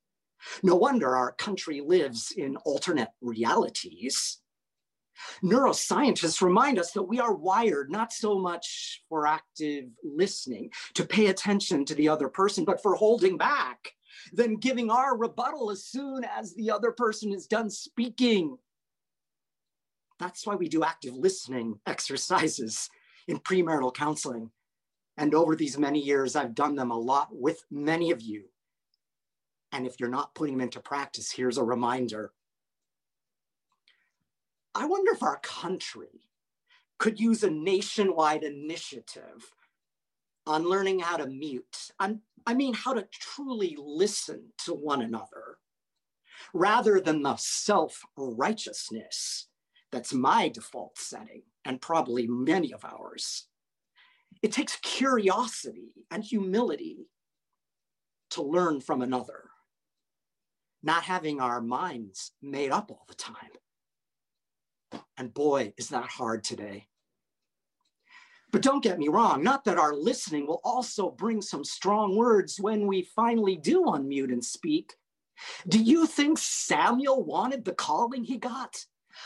No 0.63 0.75
wonder 0.75 1.17
our 1.17 1.33
country 1.33 1.81
lives 1.81 2.33
in 2.37 2.57
alternate 2.57 3.11
realities. 3.21 4.39
Neuroscientists 5.43 6.43
remind 6.43 6.79
us 6.79 6.93
that 6.93 7.05
we 7.05 7.21
are 7.21 7.35
wired 7.35 7.91
not 7.91 8.13
so 8.13 8.39
much 8.39 9.03
for 9.09 9.27
active 9.27 9.85
listening, 10.03 10.71
to 10.95 11.05
pay 11.05 11.27
attention 11.27 11.85
to 11.85 11.95
the 11.95 12.09
other 12.09 12.29
person, 12.29 12.65
but 12.65 12.83
for 12.83 12.95
holding 12.95 13.37
back 13.37 13.93
then 14.33 14.57
giving 14.57 14.91
our 14.91 15.17
rebuttal 15.17 15.71
as 15.71 15.85
soon 15.85 16.25
as 16.25 16.55
the 16.55 16.71
other 16.71 16.93
person 16.93 17.33
is 17.33 17.47
done 17.47 17.71
speaking. 17.71 18.57
That's 20.19 20.47
why 20.47 20.55
we 20.55 20.69
do 20.69 20.85
active 20.85 21.15
listening 21.15 21.81
exercises 21.87 22.89
in 23.27 23.39
premarital 23.39 23.95
counseling. 23.95 24.51
And 25.17 25.35
over 25.35 25.57
these 25.57 25.79
many 25.79 26.01
years, 26.01 26.37
I've 26.37 26.55
done 26.55 26.77
them 26.77 26.91
a 26.91 26.99
lot 26.99 27.29
with 27.33 27.65
many 27.71 28.11
of 28.11 28.23
you. 28.23 28.45
And 29.73 29.87
if 29.87 29.99
you're 29.99 30.09
not 30.09 30.35
putting 30.35 30.55
them 30.55 30.63
into 30.63 30.81
practice, 30.81 31.33
here's 31.33 31.59
a 31.59 31.65
reminder. 31.65 32.33
I 34.75 34.87
wonder 34.87 35.13
if 35.13 35.23
our 35.23 35.39
country 35.39 36.29
could 36.99 37.19
use 37.19 37.43
a 37.43 37.51
nationwide 37.51 38.45
initiative 38.45 39.55
on 40.47 40.69
learning 40.69 41.01
how 41.01 41.17
to 41.17 41.27
mute. 41.27 41.91
I'm, 41.99 42.21
I 42.47 42.55
mean, 42.55 42.75
how 42.75 42.95
to 42.95 43.07
truly 43.13 43.77
listen 43.79 44.53
to 44.65 44.75
one 44.75 45.03
another 45.03 45.59
rather 46.53 47.01
than 47.01 47.23
the 47.23 47.37
self 47.37 48.03
righteousness 48.17 49.49
that's 49.91 50.15
my 50.15 50.49
default 50.49 50.99
setting 50.99 51.43
and 51.65 51.81
probably 51.81 52.27
many 52.27 52.73
of 52.73 52.85
ours. 52.85 53.47
It 54.43 54.51
takes 54.51 54.77
curiosity 54.77 55.93
and 56.11 56.25
humility 56.25 57.07
to 58.31 58.43
learn 58.43 58.81
from 58.81 59.03
another, 59.03 59.51
not 60.83 61.05
having 61.05 61.41
our 61.41 61.61
minds 61.61 62.33
made 62.41 62.71
up 62.71 62.91
all 62.91 63.05
the 63.07 63.15
time. 63.15 63.51
And 65.19 65.33
boy, 65.33 65.75
is 65.77 65.91
that 65.91 66.09
hard 66.09 66.43
today. 66.43 66.89
But 68.53 68.63
don't 68.63 68.85
get 68.85 68.99
me 68.99 69.09
wrong, 69.09 69.43
not 69.43 69.65
that 69.65 69.79
our 69.79 69.95
listening 69.95 70.47
will 70.47 70.61
also 70.63 71.11
bring 71.11 71.41
some 71.41 71.65
strong 71.65 72.17
words 72.17 72.61
when 72.61 72.87
we 72.87 73.09
finally 73.17 73.57
do 73.57 73.85
unmute 73.85 74.31
and 74.31 74.45
speak. 74.45 74.93
Do 75.67 75.83
you 75.83 76.07
think 76.07 76.39
Samuel 76.39 77.25
wanted 77.25 77.65
the 77.65 77.73
calling 77.73 78.25
he 78.25 78.37
got? 78.37 78.85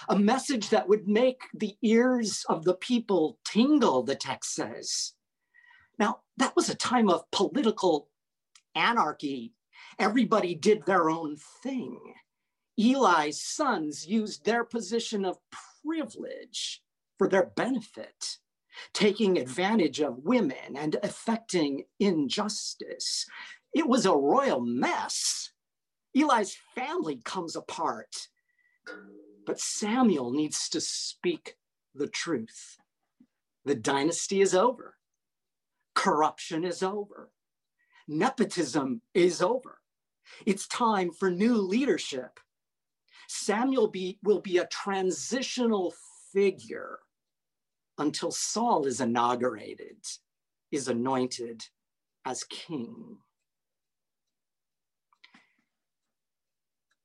A 0.09 0.19
message 0.19 0.71
that 0.71 0.89
would 0.89 1.09
make 1.09 1.43
the 1.55 1.77
ears 1.83 2.45
of 2.49 2.65
the 2.65 2.75
people 2.75 3.39
tingle, 3.45 4.03
the 4.03 4.15
text 4.15 4.55
says. 4.55 5.13
Now, 5.99 6.21
that 6.37 6.55
was 6.55 6.69
a 6.69 6.75
time 6.75 7.09
of 7.09 7.31
political 7.33 8.09
anarchy. 8.75 9.55
Everybody 9.99 10.55
did 10.55 10.85
their 10.87 11.11
own 11.11 11.37
thing. 11.63 11.99
Eli's 12.79 13.43
sons 13.43 14.07
used 14.07 14.45
their 14.45 14.63
position 14.65 15.25
of 15.25 15.39
privilege 15.83 16.83
for 17.19 17.29
their 17.29 17.47
benefit, 17.57 18.39
taking 18.93 19.39
advantage 19.39 20.01
of 20.01 20.25
women 20.25 20.77
and 20.77 20.97
effecting 21.03 21.85
injustice. 21.99 23.27
It 23.75 23.89
was 23.89 24.07
a 24.07 24.13
royal 24.13 24.61
mess. 24.61 25.51
Eli's 26.15 26.57
family 26.75 27.21
comes 27.25 27.57
apart. 27.57 28.29
But 29.45 29.61
Samuel 29.61 30.31
needs 30.33 30.69
to 30.71 30.81
speak 30.81 31.57
the 31.95 32.09
truth. 32.09 32.79
The 33.65 33.75
dynasty 33.75 34.41
is 34.41 34.55
over. 34.55 34.97
Corruption 35.95 36.65
is 36.65 36.83
over. 36.83 37.31
Nepotism 38.09 39.03
is 39.15 39.43
over. 39.43 39.81
It's 40.45 40.67
time 40.69 41.11
for 41.11 41.31
new 41.31 41.57
leadership. 41.57 42.41
Samuel 43.29 43.89
be, 43.89 44.19
will 44.23 44.41
be 44.41 44.59
a 44.59 44.67
transitional 44.67 45.95
figure 46.33 46.99
until 47.99 48.31
Saul 48.31 48.87
is 48.87 49.01
inaugurated, 49.01 49.97
is 50.71 50.89
anointed 50.89 51.65
as 52.25 52.45
king. 52.45 53.19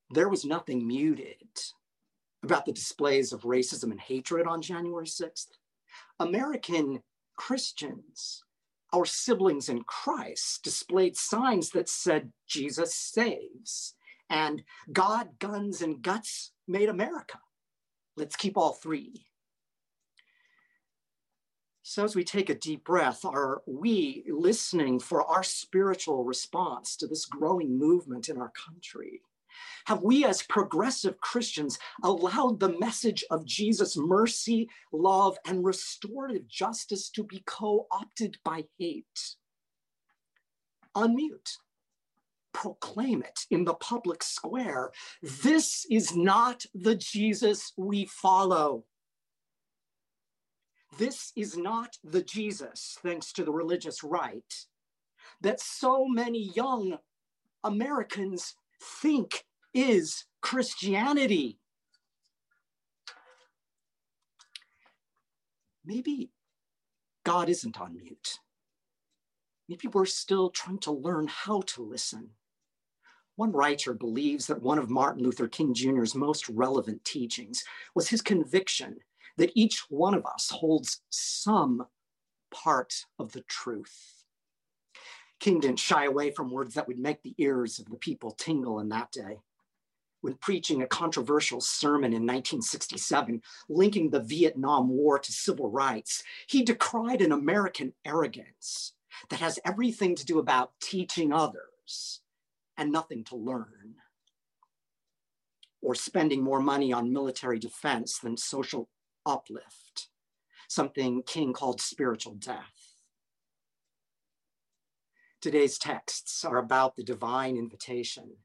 There 0.09 0.29
was 0.29 0.43
nothing 0.43 0.85
muted 0.85 1.47
about 2.43 2.65
the 2.65 2.73
displays 2.73 3.31
of 3.31 3.43
racism 3.43 3.91
and 3.91 3.99
hatred 3.99 4.47
on 4.47 4.61
January 4.61 5.05
6th. 5.05 5.47
American 6.19 7.01
Christians, 7.37 8.43
our 8.93 9.05
siblings 9.05 9.69
in 9.69 9.83
Christ, 9.83 10.63
displayed 10.63 11.15
signs 11.15 11.69
that 11.71 11.87
said, 11.87 12.31
Jesus 12.47 12.93
saves, 12.93 13.95
and 14.29 14.63
God, 14.91 15.39
guns, 15.39 15.81
and 15.81 16.01
guts 16.01 16.51
made 16.67 16.89
America. 16.89 17.39
Let's 18.17 18.35
keep 18.35 18.57
all 18.57 18.73
three. 18.73 19.25
So, 21.83 22.03
as 22.03 22.15
we 22.15 22.23
take 22.23 22.49
a 22.49 22.55
deep 22.55 22.83
breath, 22.83 23.25
are 23.25 23.63
we 23.65 24.23
listening 24.29 24.99
for 24.99 25.25
our 25.25 25.43
spiritual 25.43 26.23
response 26.23 26.95
to 26.97 27.07
this 27.07 27.25
growing 27.25 27.77
movement 27.77 28.29
in 28.29 28.37
our 28.37 28.51
country? 28.51 29.21
Have 29.85 30.03
we, 30.03 30.23
as 30.23 30.43
progressive 30.43 31.19
Christians, 31.21 31.79
allowed 32.03 32.59
the 32.59 32.77
message 32.79 33.23
of 33.31 33.45
Jesus' 33.45 33.97
mercy, 33.97 34.69
love, 34.91 35.37
and 35.47 35.65
restorative 35.65 36.47
justice 36.47 37.09
to 37.09 37.23
be 37.23 37.41
co 37.47 37.87
opted 37.91 38.37
by 38.45 38.65
hate? 38.77 39.35
Unmute. 40.95 41.57
Proclaim 42.53 43.23
it 43.23 43.39
in 43.49 43.63
the 43.63 43.73
public 43.75 44.21
square. 44.21 44.91
This 45.23 45.85
is 45.89 46.15
not 46.15 46.65
the 46.75 46.95
Jesus 46.95 47.73
we 47.75 48.05
follow. 48.05 48.83
This 50.97 51.31
is 51.35 51.57
not 51.57 51.97
the 52.03 52.21
Jesus, 52.21 52.97
thanks 53.01 53.31
to 53.33 53.43
the 53.43 53.51
religious 53.51 54.03
right, 54.03 54.53
that 55.41 55.59
so 55.59 56.05
many 56.05 56.51
young 56.55 56.97
Americans 57.63 58.55
think 59.01 59.45
is 59.73 60.25
Christianity. 60.41 61.59
Maybe 65.85 66.31
God 67.23 67.49
isn't 67.49 67.79
on 67.79 67.95
mute. 67.95 68.39
Maybe 69.69 69.87
we're 69.87 70.05
still 70.05 70.49
trying 70.49 70.79
to 70.79 70.91
learn 70.91 71.27
how 71.27 71.61
to 71.61 71.81
listen. 71.81 72.31
One 73.37 73.51
writer 73.53 73.93
believes 73.93 74.47
that 74.47 74.61
one 74.61 74.77
of 74.77 74.89
Martin 74.89 75.23
Luther 75.23 75.47
King 75.47 75.73
Jr.'s 75.73 76.13
most 76.13 76.49
relevant 76.49 77.05
teachings 77.05 77.63
was 77.95 78.09
his 78.09 78.21
conviction 78.21 78.97
that 79.37 79.51
each 79.55 79.85
one 79.89 80.13
of 80.13 80.25
us 80.25 80.49
holds 80.49 81.01
some 81.09 81.85
part 82.53 83.05
of 83.19 83.31
the 83.31 83.41
truth. 83.41 84.23
King 85.39 85.59
didn't 85.59 85.79
shy 85.79 86.05
away 86.05 86.31
from 86.31 86.51
words 86.51 86.75
that 86.75 86.87
would 86.87 86.99
make 86.99 87.23
the 87.23 87.35
ears 87.37 87.79
of 87.79 87.89
the 87.89 87.97
people 87.97 88.31
tingle 88.31 88.79
in 88.79 88.89
that 88.89 89.11
day 89.11 89.39
when 90.21 90.35
preaching 90.35 90.81
a 90.81 90.87
controversial 90.87 91.59
sermon 91.59 92.13
in 92.13 92.21
1967, 92.21 93.41
linking 93.69 94.09
the 94.09 94.19
Vietnam 94.19 94.89
War 94.89 95.19
to 95.19 95.31
civil 95.31 95.69
rights, 95.69 96.23
he 96.47 96.63
decried 96.63 97.21
an 97.21 97.31
American 97.31 97.93
arrogance 98.05 98.93
that 99.29 99.39
has 99.39 99.59
everything 99.65 100.15
to 100.15 100.25
do 100.25 100.39
about 100.39 100.71
teaching 100.79 101.33
others 101.33 102.21
and 102.77 102.91
nothing 102.91 103.23
to 103.25 103.35
learn, 103.35 103.95
or 105.81 105.95
spending 105.95 106.41
more 106.41 106.61
money 106.61 106.93
on 106.93 107.11
military 107.11 107.59
defense 107.59 108.19
than 108.19 108.37
social 108.37 108.89
uplift, 109.25 110.09
something 110.67 111.23
King 111.23 111.53
called 111.53 111.81
spiritual 111.81 112.33
death. 112.35 112.95
Today's 115.41 115.77
texts 115.77 116.45
are 116.45 116.57
about 116.57 116.95
the 116.95 117.03
divine 117.03 117.57
invitation 117.57 118.37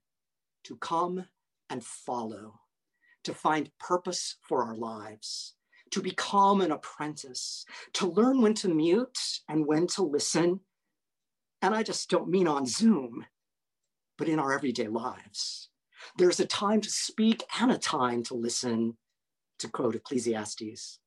to 0.65 0.77
come 0.77 1.27
and 1.69 1.85
follow, 1.85 2.61
to 3.25 3.35
find 3.35 3.71
purpose 3.79 4.37
for 4.41 4.65
our 4.65 4.75
lives, 4.75 5.55
to 5.91 6.01
become 6.01 6.61
an 6.61 6.73
apprentice, 6.73 7.65
to 7.93 8.09
learn 8.09 8.41
when 8.41 8.55
to 8.55 8.69
mute 8.69 9.41
and 9.49 9.67
when 9.67 9.87
to 9.89 10.03
listen. 10.03 10.61
And 11.63 11.75
I 11.75 11.83
just 11.83 12.09
don't 12.09 12.29
mean 12.29 12.49
on 12.49 12.67
Zoom, 12.67 13.27
but 14.17 14.29
in 14.29 14.39
our 14.39 14.53
everyday 14.53 14.89
lives. 14.89 15.69
There's 16.17 16.41
a 16.41 16.47
time 16.47 16.81
to 16.81 16.91
speak 16.91 17.45
and 17.61 17.71
a 17.71 17.79
time 17.79 18.23
to 18.25 18.35
listen, 18.35 18.97
to 19.59 19.69
quote 19.69 19.95
Ecclesiastes. 19.95 20.99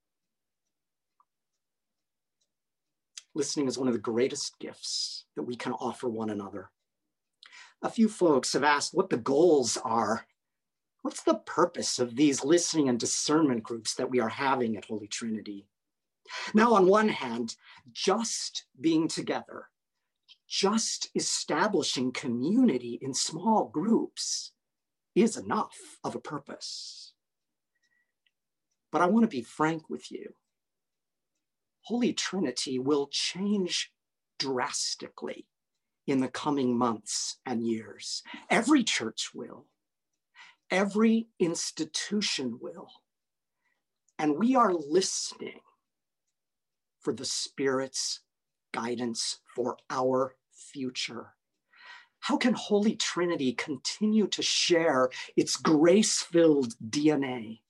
Listening 3.36 3.68
is 3.68 3.78
one 3.78 3.88
of 3.88 3.94
the 3.94 4.00
greatest 4.00 4.60
gifts 4.60 5.26
that 5.36 5.44
we 5.44 5.56
can 5.56 5.74
offer 5.74 6.10
one 6.10 6.30
another. 6.30 6.70
A 7.82 7.90
few 7.90 8.10
folks 8.10 8.54
have 8.54 8.64
asked 8.64 8.94
what 8.94 9.10
the 9.10 9.18
goals 9.18 9.78
are 9.78 10.26
What's 11.02 11.24
the 11.24 11.36
purpose 11.36 12.00
of 12.00 12.16
these 12.16 12.44
listening 12.44 12.90
and 12.90 13.00
discernment 13.00 13.64
groups 13.64 13.96
that 13.96 14.10
we 14.10 14.20
are 14.20 14.30
having 14.30 14.76
at 14.76 14.86
Holy 14.86 15.08
Trinity? 15.08 15.66
Now, 16.54 16.74
on 16.74 16.88
one 16.88 17.10
hand, 17.10 17.56
just 17.92 18.66
being 18.80 19.08
together, 19.08 19.68
just 20.48 21.10
establishing 21.16 22.12
community 22.12 23.00
in 23.02 23.14
small 23.14 23.70
groups 23.70 24.52
is 25.16 25.38
enough 25.38 25.76
of 26.04 26.16
a 26.16 26.20
purpose. 26.20 27.09
But 28.92 29.02
I 29.02 29.06
want 29.08 29.24
to 29.24 29.30
be 29.30 29.42
frank 29.42 29.90
with 29.90 30.12
you. 30.12 30.34
Holy 31.82 32.14
Trinity 32.14 32.80
will 32.80 33.08
change 33.12 33.92
drastically 34.38 35.48
in 36.08 36.20
the 36.20 36.28
coming 36.28 36.78
months 36.78 37.38
and 37.46 37.66
years. 37.66 38.24
Every 38.50 38.84
church 38.84 39.30
will. 39.34 39.66
Every 40.72 41.28
institution 41.40 42.60
will. 42.62 42.90
And 44.18 44.38
we 44.38 44.56
are 44.56 44.74
listening 44.74 45.62
for 47.00 47.14
the 47.14 47.26
Spirit's 47.26 48.22
guidance 48.74 49.40
for 49.56 49.78
our 49.90 50.36
future. 50.52 51.34
How 52.20 52.38
can 52.38 52.54
Holy 52.54 52.96
Trinity 52.96 53.54
continue 53.54 54.28
to 54.28 54.42
share 54.42 55.10
its 55.38 55.56
grace 55.56 56.22
filled 56.22 56.74
DNA 56.90 57.62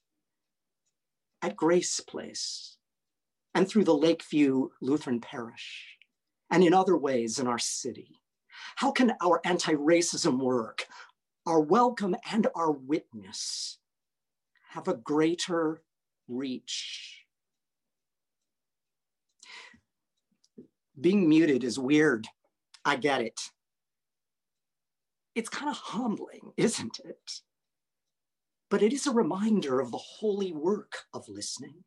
at 1.42 1.56
Grace 1.56 2.00
Place 2.00 2.76
and 3.54 3.68
through 3.68 3.84
the 3.84 3.94
Lakeview 3.94 4.70
Lutheran 4.80 5.20
Parish 5.20 5.96
and 6.50 6.64
in 6.64 6.74
other 6.74 6.96
ways 6.96 7.38
in 7.38 7.46
our 7.46 7.58
city? 7.58 8.20
How 8.76 8.90
can 8.90 9.14
our 9.22 9.40
anti 9.44 9.72
racism 9.72 10.38
work, 10.38 10.86
our 11.46 11.60
welcome, 11.60 12.16
and 12.30 12.46
our 12.54 12.70
witness 12.72 13.78
have 14.70 14.88
a 14.88 14.94
greater 14.94 15.82
reach? 16.28 17.24
Being 21.00 21.28
muted 21.28 21.64
is 21.64 21.78
weird. 21.78 22.26
I 22.84 22.96
get 22.96 23.22
it. 23.22 23.40
It's 25.34 25.48
kind 25.48 25.70
of 25.70 25.76
humbling, 25.76 26.52
isn't 26.56 27.00
it? 27.04 27.40
But 28.70 28.82
it 28.82 28.92
is 28.92 29.06
a 29.06 29.12
reminder 29.12 29.80
of 29.80 29.90
the 29.90 29.98
holy 29.98 30.52
work 30.52 31.04
of 31.12 31.28
listening 31.28 31.84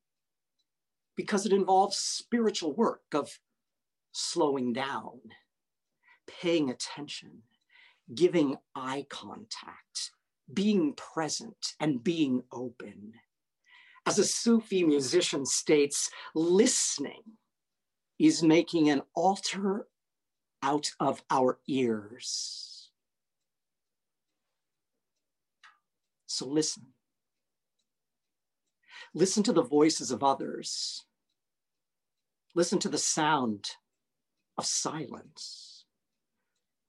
because 1.15 1.46
it 1.46 1.54
involves 1.54 1.98
spiritual 1.98 2.74
work 2.74 3.04
of 3.13 3.39
slowing 4.12 4.74
down, 4.74 5.19
paying 6.28 6.69
attention, 6.69 7.43
giving 8.13 8.58
eye 8.76 9.06
contact, 9.10 10.12
being 10.54 10.93
present, 10.93 11.74
and 11.80 12.04
being 12.04 12.43
open. 12.52 13.13
As 14.06 14.19
a 14.19 14.26
Sufi 14.26 14.84
musician 14.84 15.46
states, 15.46 16.10
listening 16.36 17.24
is 18.19 18.43
making 18.43 18.89
an 18.89 19.04
altar 19.15 19.88
out 20.62 20.91
of 21.00 21.24
our 21.30 21.60
ears. 21.67 22.62
So 26.34 26.48
listen. 26.48 26.88
Listen 29.13 29.43
to 29.43 29.54
the 29.54 29.62
voices 29.62 30.10
of 30.10 30.24
others. 30.24 31.06
Listen 32.56 32.79
to 32.79 32.90
the 32.90 32.98
sound 32.98 33.69
of 34.58 34.65
silence. 34.65 35.86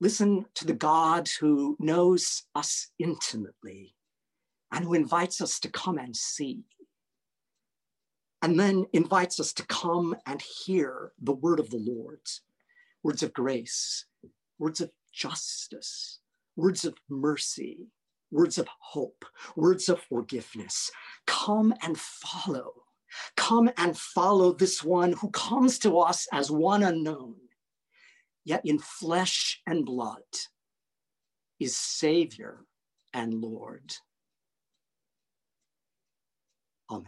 Listen 0.01 0.47
to 0.55 0.65
the 0.65 0.73
God 0.73 1.29
who 1.41 1.77
knows 1.79 2.45
us 2.55 2.89
intimately 2.99 3.95
and 4.73 4.87
who 4.87 4.95
invites 4.95 5.43
us 5.43 5.61
to 5.61 5.71
come 5.71 5.99
and 5.99 6.17
see. 6.17 6.65
And 8.41 8.59
then 8.59 8.87
invites 8.95 9.39
us 9.39 9.53
to 9.55 9.67
come 9.67 10.17
and 10.25 10.41
hear 10.41 11.13
the 11.21 11.35
word 11.35 11.61
of 11.61 11.69
the 11.69 11.85
Lord 11.87 12.21
words 13.03 13.23
of 13.23 13.35
grace, 13.35 14.07
words 14.59 14.81
of 14.81 14.91
justice, 15.13 16.21
words 16.57 16.87
of 16.87 16.95
mercy, 17.11 17.89
words 18.35 18.59
of 18.59 18.67
hope, 18.81 19.25
words 19.57 19.89
of 19.89 20.01
forgiveness. 20.03 20.91
Come 21.27 21.73
and 21.83 21.99
follow. 21.99 22.73
Come 23.37 23.71
and 23.79 23.97
follow 23.97 24.53
this 24.53 24.83
one 24.83 25.13
who 25.13 25.31
comes 25.31 25.79
to 25.81 26.01
us 26.01 26.27
as 26.33 26.51
one 26.51 26.83
unknown, 26.83 27.37
yet 28.45 28.63
in 28.65 28.81
flesh 28.81 29.63
and 29.67 29.87
blood 29.87 30.23
is 31.61 31.77
Savior 31.77 32.65
and 33.13 33.35
Lord. 33.35 33.95
Amen. 36.91 37.07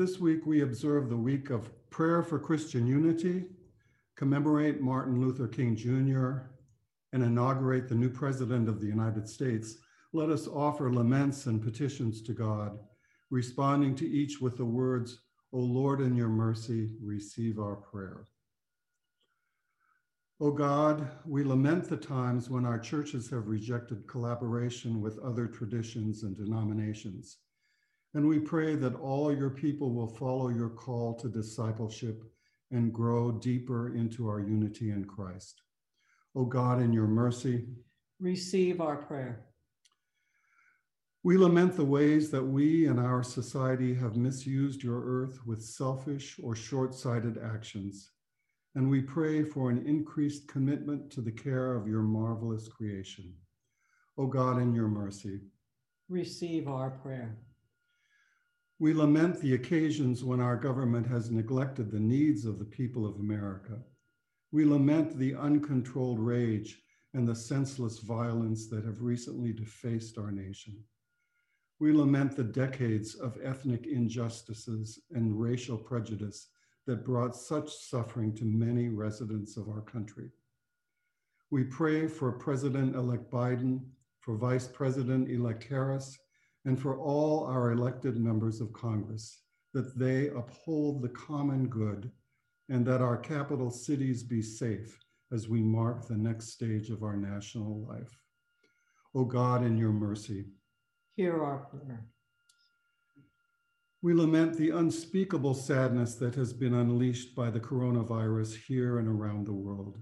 This 0.00 0.18
week 0.18 0.46
we 0.46 0.62
observe 0.62 1.10
the 1.10 1.16
week 1.16 1.50
of 1.50 1.68
prayer 1.90 2.22
for 2.22 2.38
Christian 2.38 2.86
unity, 2.86 3.44
commemorate 4.16 4.80
Martin 4.80 5.20
Luther 5.20 5.46
King 5.46 5.76
Jr., 5.76 6.48
and 7.12 7.22
inaugurate 7.22 7.86
the 7.86 7.94
new 7.94 8.08
President 8.08 8.66
of 8.66 8.80
the 8.80 8.86
United 8.86 9.28
States, 9.28 9.76
let 10.14 10.30
us 10.30 10.48
offer 10.48 10.90
laments 10.90 11.44
and 11.44 11.60
petitions 11.60 12.22
to 12.22 12.32
God, 12.32 12.78
responding 13.28 13.94
to 13.96 14.08
each 14.08 14.40
with 14.40 14.56
the 14.56 14.64
words, 14.64 15.20
O 15.52 15.58
Lord, 15.58 16.00
in 16.00 16.16
your 16.16 16.30
mercy, 16.30 16.92
receive 17.02 17.58
our 17.58 17.76
prayer. 17.76 18.26
O 20.40 20.50
God, 20.50 21.10
we 21.26 21.44
lament 21.44 21.90
the 21.90 21.98
times 21.98 22.48
when 22.48 22.64
our 22.64 22.78
churches 22.78 23.28
have 23.28 23.48
rejected 23.48 24.08
collaboration 24.08 25.02
with 25.02 25.18
other 25.18 25.46
traditions 25.46 26.22
and 26.22 26.34
denominations. 26.38 27.36
And 28.14 28.26
we 28.26 28.40
pray 28.40 28.74
that 28.74 28.96
all 28.96 29.34
your 29.34 29.50
people 29.50 29.94
will 29.94 30.08
follow 30.08 30.48
your 30.48 30.70
call 30.70 31.14
to 31.14 31.28
discipleship 31.28 32.24
and 32.72 32.92
grow 32.92 33.30
deeper 33.30 33.94
into 33.94 34.28
our 34.28 34.40
unity 34.40 34.90
in 34.90 35.04
Christ. 35.04 35.62
O 36.34 36.44
God, 36.44 36.80
in 36.80 36.92
your 36.92 37.06
mercy, 37.06 37.66
receive 38.20 38.80
our 38.80 38.96
prayer. 38.96 39.46
We 41.22 41.36
lament 41.36 41.76
the 41.76 41.84
ways 41.84 42.30
that 42.30 42.42
we 42.42 42.86
and 42.86 42.98
our 42.98 43.22
society 43.22 43.94
have 43.94 44.16
misused 44.16 44.82
your 44.82 45.04
earth 45.04 45.40
with 45.44 45.62
selfish 45.62 46.40
or 46.42 46.56
short 46.56 46.94
sighted 46.94 47.38
actions. 47.38 48.10
And 48.74 48.88
we 48.88 49.02
pray 49.02 49.44
for 49.44 49.70
an 49.70 49.86
increased 49.86 50.48
commitment 50.48 51.10
to 51.12 51.20
the 51.20 51.32
care 51.32 51.74
of 51.74 51.86
your 51.86 52.02
marvelous 52.02 52.68
creation. 52.68 53.34
O 54.16 54.26
God, 54.26 54.62
in 54.62 54.74
your 54.74 54.88
mercy, 54.88 55.40
receive 56.08 56.68
our 56.68 56.90
prayer. 56.90 57.36
We 58.80 58.94
lament 58.94 59.38
the 59.38 59.52
occasions 59.52 60.24
when 60.24 60.40
our 60.40 60.56
government 60.56 61.06
has 61.08 61.30
neglected 61.30 61.90
the 61.90 62.00
needs 62.00 62.46
of 62.46 62.58
the 62.58 62.64
people 62.64 63.04
of 63.04 63.16
America. 63.16 63.78
We 64.52 64.64
lament 64.64 65.18
the 65.18 65.34
uncontrolled 65.34 66.18
rage 66.18 66.80
and 67.12 67.28
the 67.28 67.34
senseless 67.34 67.98
violence 67.98 68.68
that 68.68 68.86
have 68.86 69.02
recently 69.02 69.52
defaced 69.52 70.16
our 70.16 70.32
nation. 70.32 70.82
We 71.78 71.92
lament 71.92 72.34
the 72.34 72.42
decades 72.42 73.16
of 73.16 73.36
ethnic 73.44 73.86
injustices 73.86 74.98
and 75.10 75.38
racial 75.38 75.76
prejudice 75.76 76.48
that 76.86 77.04
brought 77.04 77.36
such 77.36 77.70
suffering 77.70 78.34
to 78.36 78.46
many 78.46 78.88
residents 78.88 79.58
of 79.58 79.68
our 79.68 79.82
country. 79.82 80.30
We 81.50 81.64
pray 81.64 82.06
for 82.08 82.32
President 82.32 82.96
elect 82.96 83.30
Biden, 83.30 83.80
for 84.20 84.36
Vice 84.36 84.68
President 84.68 85.30
elect 85.30 85.64
Harris, 85.64 86.18
and 86.64 86.80
for 86.80 86.98
all 86.98 87.44
our 87.46 87.72
elected 87.72 88.18
members 88.18 88.60
of 88.60 88.72
Congress 88.72 89.42
that 89.72 89.98
they 89.98 90.28
uphold 90.28 91.02
the 91.02 91.08
common 91.08 91.68
good 91.68 92.10
and 92.68 92.84
that 92.86 93.00
our 93.00 93.16
capital 93.16 93.70
cities 93.70 94.22
be 94.22 94.42
safe 94.42 94.98
as 95.32 95.48
we 95.48 95.62
mark 95.62 96.06
the 96.06 96.16
next 96.16 96.48
stage 96.50 96.90
of 96.90 97.02
our 97.02 97.16
national 97.16 97.86
life. 97.86 98.18
O 99.14 99.24
God, 99.24 99.64
in 99.64 99.76
your 99.76 99.92
mercy, 99.92 100.46
Hear 101.20 101.44
our 101.44 101.58
prayer. 101.58 102.06
We 104.00 104.14
lament 104.14 104.56
the 104.56 104.70
unspeakable 104.70 105.52
sadness 105.52 106.14
that 106.14 106.34
has 106.36 106.54
been 106.54 106.72
unleashed 106.72 107.34
by 107.34 107.50
the 107.50 107.60
coronavirus 107.60 108.56
here 108.64 108.98
and 108.98 109.06
around 109.06 109.46
the 109.46 109.52
world. 109.52 109.98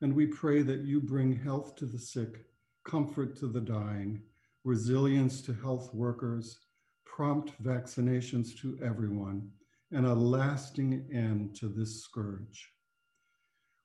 And 0.00 0.14
we 0.14 0.26
pray 0.26 0.62
that 0.62 0.80
you 0.86 0.98
bring 0.98 1.36
health 1.36 1.76
to 1.76 1.84
the 1.84 1.98
sick, 1.98 2.46
comfort 2.86 3.36
to 3.40 3.48
the 3.48 3.60
dying, 3.60 4.22
resilience 4.64 5.40
to 5.42 5.54
health 5.54 5.92
workers, 5.94 6.58
prompt 7.04 7.62
vaccinations 7.62 8.56
to 8.60 8.78
everyone, 8.84 9.50
and 9.92 10.06
a 10.06 10.14
lasting 10.14 11.08
end 11.12 11.54
to 11.56 11.68
this 11.68 12.02
scourge. 12.02 12.70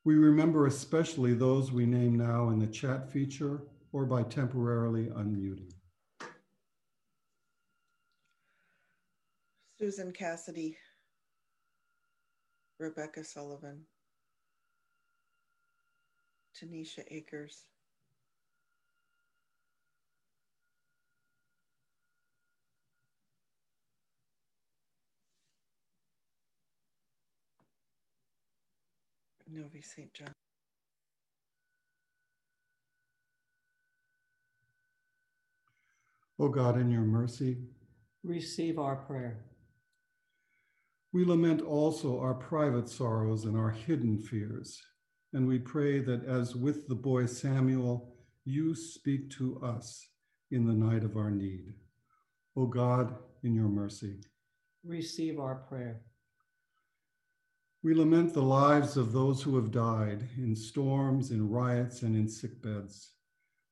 We 0.03 0.15
remember 0.15 0.67
especially 0.67 1.33
those 1.33 1.71
we 1.71 1.85
name 1.85 2.15
now 2.17 2.49
in 2.49 2.59
the 2.59 2.67
chat 2.67 3.11
feature 3.11 3.63
or 3.91 4.05
by 4.05 4.23
temporarily 4.23 5.05
unmuting. 5.07 5.71
Susan 9.79 10.11
Cassidy, 10.11 10.77
Rebecca 12.79 13.23
Sullivan, 13.23 13.81
Tanisha 16.55 17.03
Akers, 17.09 17.65
Novi 29.55 29.81
St. 29.81 30.13
John. 30.13 30.33
O 36.37 36.49
God, 36.49 36.77
in 36.77 36.91
your 36.91 37.03
mercy, 37.03 37.57
receive 38.21 38.77
our 38.77 38.97
prayer. 38.97 39.45
We 41.13 41.23
lament 41.23 41.61
also 41.61 42.19
our 42.19 42.33
private 42.33 42.89
sorrows 42.89 43.45
and 43.45 43.55
our 43.57 43.69
hidden 43.69 44.19
fears. 44.19 44.81
And 45.31 45.47
we 45.47 45.59
pray 45.59 45.99
that 45.99 46.25
as 46.25 46.57
with 46.57 46.89
the 46.89 46.95
boy 46.95 47.25
Samuel, 47.25 48.13
you 48.43 48.75
speak 48.75 49.29
to 49.37 49.61
us 49.63 50.05
in 50.51 50.67
the 50.67 50.73
night 50.73 51.05
of 51.05 51.15
our 51.15 51.31
need. 51.31 51.73
O 52.57 52.65
God, 52.65 53.15
in 53.43 53.55
your 53.55 53.69
mercy, 53.69 54.17
receive 54.83 55.39
our 55.39 55.55
prayer. 55.55 56.01
We 57.85 57.93
lament 57.93 58.33
the 58.33 58.41
lives 58.41 58.97
of 58.97 59.11
those 59.11 59.43
who 59.43 59.55
have 59.57 59.69
died 59.69 60.27
in 60.37 60.55
storms, 60.55 61.29
in 61.29 61.51
riots, 61.51 62.01
and 62.01 62.15
in 62.15 62.27
sickbeds. 62.27 63.09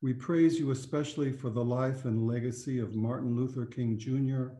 We 0.02 0.14
praise 0.14 0.56
you 0.56 0.70
especially 0.70 1.32
for 1.32 1.50
the 1.50 1.64
life 1.64 2.04
and 2.04 2.24
legacy 2.24 2.78
of 2.78 2.94
Martin 2.94 3.34
Luther 3.34 3.66
King 3.66 3.98
Jr. 3.98 4.54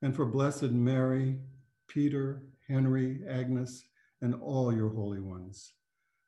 and 0.00 0.14
for 0.14 0.26
Blessed 0.26 0.70
Mary, 0.70 1.40
Peter, 1.88 2.44
Henry, 2.68 3.22
Agnes, 3.28 3.82
and 4.22 4.36
all 4.36 4.72
your 4.72 4.90
holy 4.90 5.18
ones, 5.18 5.72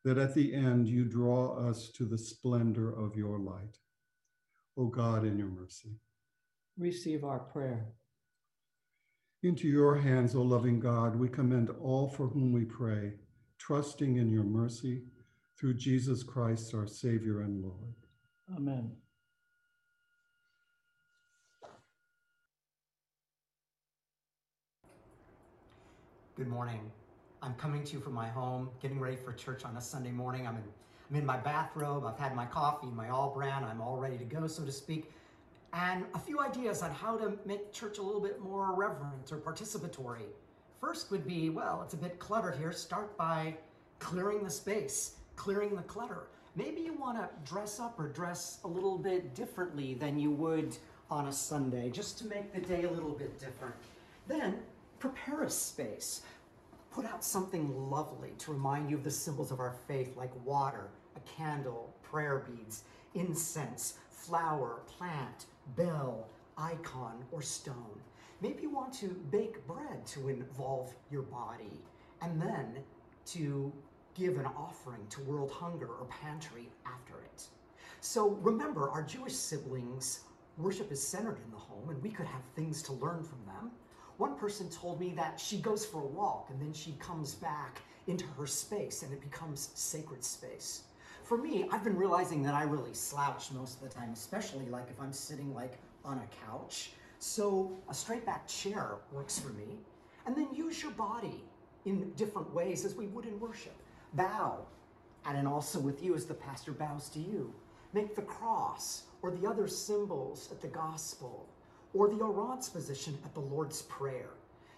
that 0.03 0.18
at 0.18 0.34
the 0.34 0.53
end 0.53 0.88
you 0.88 1.05
draw 1.05 1.57
us 1.57 1.88
to 1.90 2.05
the 2.05 2.18
splendor 2.18 2.92
of 2.92 3.14
your 3.14 3.38
light. 3.38 3.78
O 4.76 4.86
God, 4.86 5.24
in 5.24 5.38
your 5.38 5.46
mercy. 5.46 6.01
Receive 6.76 7.22
our 7.22 7.38
prayer. 7.38 7.92
Into 9.43 9.68
your 9.68 9.97
hands, 9.97 10.34
O 10.34 10.43
loving 10.43 10.78
God, 10.78 11.16
we 11.16 11.26
commend 11.26 11.70
all 11.80 12.07
for 12.07 12.26
whom 12.26 12.53
we 12.53 12.66
pray, 12.66 13.14
trusting 13.57 14.18
in 14.18 14.30
your 14.30 14.45
mercy 14.45 15.05
through 15.59 15.74
Jesus 15.74 16.22
Christ, 16.22 16.74
our 16.74 16.86
Savior 16.86 17.41
and 17.41 17.62
Lord. 17.62 17.95
Amen. 18.55 18.93
Good 26.36 26.49
morning. 26.49 26.93
I'm 27.41 27.55
coming 27.55 27.82
to 27.84 27.95
you 27.95 28.01
from 28.01 28.12
my 28.12 28.28
home, 28.28 28.68
getting 28.82 29.01
ready 29.01 29.16
for 29.16 29.32
church 29.32 29.64
on 29.64 29.74
a 29.78 29.80
Sunday 29.80 30.11
morning. 30.11 30.47
I'm 30.47 30.57
in, 30.57 30.64
I'm 31.09 31.16
in 31.16 31.24
my 31.24 31.38
bathrobe. 31.38 32.05
I've 32.05 32.18
had 32.18 32.36
my 32.36 32.45
coffee, 32.45 32.88
my 32.88 33.09
All-Bran. 33.09 33.64
I'm 33.64 33.80
all 33.80 33.97
ready 33.97 34.18
to 34.18 34.24
go, 34.24 34.47
so 34.47 34.66
to 34.66 34.72
speak. 34.72 35.11
And 35.72 36.04
a 36.14 36.18
few 36.18 36.40
ideas 36.40 36.82
on 36.82 36.90
how 36.90 37.16
to 37.16 37.38
make 37.46 37.72
church 37.72 37.98
a 37.98 38.02
little 38.02 38.20
bit 38.20 38.40
more 38.40 38.74
reverent 38.74 39.30
or 39.30 39.38
participatory. 39.38 40.26
First 40.80 41.10
would 41.10 41.26
be, 41.26 41.50
well, 41.50 41.82
it's 41.84 41.94
a 41.94 41.96
bit 41.96 42.18
cluttered 42.18 42.56
here. 42.56 42.72
Start 42.72 43.16
by 43.16 43.54
clearing 43.98 44.42
the 44.42 44.50
space, 44.50 45.16
clearing 45.36 45.76
the 45.76 45.82
clutter. 45.82 46.28
Maybe 46.56 46.80
you 46.80 46.94
want 46.94 47.18
to 47.18 47.28
dress 47.48 47.78
up 47.78 48.00
or 48.00 48.08
dress 48.08 48.58
a 48.64 48.68
little 48.68 48.98
bit 48.98 49.34
differently 49.34 49.94
than 49.94 50.18
you 50.18 50.30
would 50.32 50.76
on 51.10 51.26
a 51.26 51.32
Sunday, 51.32 51.90
just 51.90 52.18
to 52.18 52.26
make 52.26 52.52
the 52.52 52.60
day 52.60 52.84
a 52.84 52.90
little 52.90 53.12
bit 53.12 53.38
different. 53.38 53.74
Then 54.26 54.58
prepare 54.98 55.42
a 55.42 55.50
space. 55.50 56.22
Put 56.92 57.04
out 57.04 57.22
something 57.22 57.90
lovely 57.90 58.32
to 58.38 58.52
remind 58.52 58.90
you 58.90 58.96
of 58.96 59.04
the 59.04 59.10
symbols 59.10 59.52
of 59.52 59.60
our 59.60 59.74
faith, 59.86 60.16
like 60.16 60.32
water, 60.44 60.88
a 61.16 61.20
candle, 61.20 61.94
prayer 62.02 62.44
beads, 62.48 62.82
incense, 63.14 63.94
flower, 64.10 64.80
plant, 64.86 65.46
bell, 65.76 66.28
icon, 66.56 67.24
or 67.32 67.42
stone. 67.42 68.00
Maybe 68.40 68.62
you 68.62 68.70
want 68.70 68.92
to 68.94 69.08
bake 69.30 69.66
bread 69.66 70.06
to 70.06 70.28
involve 70.28 70.94
your 71.10 71.22
body, 71.22 71.80
and 72.22 72.40
then 72.40 72.78
to 73.26 73.72
give 74.14 74.38
an 74.38 74.46
offering 74.46 75.06
to 75.10 75.20
World 75.22 75.50
Hunger 75.50 75.86
or 75.86 76.06
Pantry 76.06 76.68
after 76.86 77.14
it. 77.22 77.44
So 78.00 78.30
remember, 78.42 78.90
our 78.90 79.02
Jewish 79.02 79.34
siblings, 79.34 80.20
worship 80.56 80.90
is 80.90 81.06
centered 81.06 81.38
in 81.44 81.50
the 81.50 81.58
home, 81.58 81.90
and 81.90 82.02
we 82.02 82.10
could 82.10 82.26
have 82.26 82.42
things 82.56 82.82
to 82.84 82.92
learn 82.94 83.22
from 83.22 83.44
them. 83.46 83.70
One 84.16 84.36
person 84.36 84.68
told 84.68 85.00
me 85.00 85.12
that 85.16 85.40
she 85.40 85.58
goes 85.58 85.86
for 85.86 86.02
a 86.02 86.06
walk 86.06 86.48
and 86.50 86.60
then 86.60 86.74
she 86.74 86.92
comes 86.98 87.34
back 87.34 87.80
into 88.06 88.26
her 88.36 88.46
space 88.46 89.02
and 89.02 89.12
it 89.14 89.20
becomes 89.22 89.70
sacred 89.74 90.22
space. 90.22 90.82
For 91.31 91.39
me, 91.39 91.64
I've 91.70 91.85
been 91.85 91.97
realizing 91.97 92.43
that 92.43 92.55
I 92.55 92.64
really 92.64 92.93
slouch 92.93 93.53
most 93.53 93.81
of 93.81 93.89
the 93.89 93.95
time, 93.95 94.11
especially 94.12 94.66
like 94.66 94.91
if 94.91 95.01
I'm 95.01 95.12
sitting 95.12 95.55
like 95.55 95.78
on 96.05 96.18
a 96.18 96.45
couch. 96.45 96.91
So 97.20 97.70
a 97.89 97.95
straight 97.95 98.26
back 98.26 98.49
chair 98.49 98.97
works 99.12 99.39
for 99.39 99.51
me. 99.51 99.78
And 100.26 100.35
then 100.35 100.49
use 100.53 100.83
your 100.83 100.91
body 100.91 101.45
in 101.85 102.11
different 102.16 102.53
ways 102.53 102.85
as 102.85 102.97
we 102.97 103.07
would 103.07 103.26
in 103.26 103.39
worship. 103.39 103.76
Bow, 104.14 104.66
and 105.24 105.37
then 105.37 105.47
also 105.47 105.78
with 105.78 106.03
you 106.03 106.16
as 106.16 106.24
the 106.24 106.35
pastor 106.35 106.72
bows 106.72 107.09
to 107.11 107.20
you. 107.20 107.55
Make 107.93 108.16
the 108.16 108.22
cross 108.22 109.05
or 109.22 109.31
the 109.31 109.49
other 109.49 109.68
symbols 109.68 110.49
at 110.51 110.61
the 110.61 110.66
gospel 110.66 111.47
or 111.95 112.09
the 112.09 112.18
orans 112.18 112.68
position 112.68 113.16
at 113.24 113.35
the 113.35 113.41
Lord's 113.41 113.83
Prayer 113.83 114.31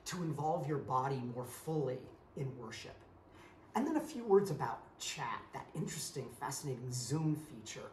to 0.05 0.23
involve 0.23 0.69
your 0.69 0.77
body 0.77 1.23
more 1.35 1.47
fully 1.47 1.97
in 2.37 2.53
worship. 2.59 2.97
And 3.75 3.87
then 3.87 3.97
a 3.97 4.01
few 4.01 4.23
words 4.25 4.51
about 4.51 4.81
chat, 5.03 5.43
that 5.53 5.67
interesting, 5.75 6.27
fascinating 6.39 6.93
Zoom 6.93 7.37
feature. 7.37 7.91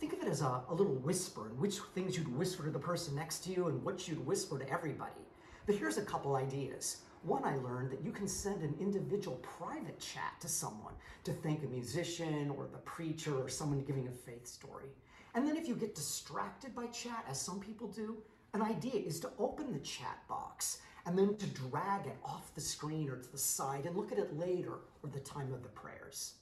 Think 0.00 0.12
of 0.12 0.20
it 0.20 0.28
as 0.28 0.42
a, 0.42 0.62
a, 0.68 0.74
little 0.74 0.96
whisper 0.96 1.46
and 1.46 1.58
which 1.58 1.78
things 1.94 2.16
you'd 2.16 2.36
whisper 2.36 2.64
to 2.64 2.70
the 2.70 2.78
person 2.78 3.14
next 3.14 3.44
to 3.44 3.52
you 3.52 3.68
and 3.68 3.82
what 3.84 4.08
you'd 4.08 4.26
whisper 4.26 4.58
to 4.58 4.68
everybody. 4.68 5.22
But 5.66 5.76
here's 5.76 5.98
a 5.98 6.02
couple 6.02 6.34
ideas. 6.34 7.02
One, 7.22 7.44
I 7.44 7.54
learned 7.56 7.92
that 7.92 8.02
you 8.02 8.10
can 8.10 8.26
send 8.26 8.62
an 8.62 8.74
individual 8.80 9.36
private 9.36 10.00
chat 10.00 10.40
to 10.40 10.48
someone 10.48 10.94
to 11.22 11.32
thank 11.32 11.62
a 11.62 11.68
musician 11.68 12.50
or 12.50 12.66
the 12.66 12.78
preacher 12.78 13.38
or 13.38 13.48
someone 13.48 13.84
giving 13.84 14.08
a 14.08 14.10
faith 14.10 14.48
story. 14.48 14.88
And 15.36 15.46
then 15.46 15.56
if 15.56 15.68
you 15.68 15.76
get 15.76 15.94
distracted 15.94 16.74
by 16.74 16.86
chat, 16.86 17.24
as 17.30 17.40
some 17.40 17.60
people 17.60 17.86
do, 17.86 18.16
an 18.54 18.62
idea 18.62 19.00
is 19.00 19.20
to 19.20 19.30
open 19.38 19.72
the 19.72 19.78
chat 19.78 20.18
box 20.28 20.78
and 21.06 21.18
then 21.18 21.36
to 21.36 21.46
drag 21.46 22.06
it 22.06 22.16
off 22.24 22.54
the 22.54 22.60
screen 22.60 23.08
or 23.10 23.16
to 23.16 23.32
the 23.32 23.38
side 23.38 23.86
and 23.86 23.96
look 23.96 24.12
at 24.12 24.18
it 24.18 24.38
later 24.38 24.74
or 25.02 25.10
the 25.12 25.20
time 25.20 25.52
of 25.52 25.62
the 25.62 25.68
prayers. 25.70 26.34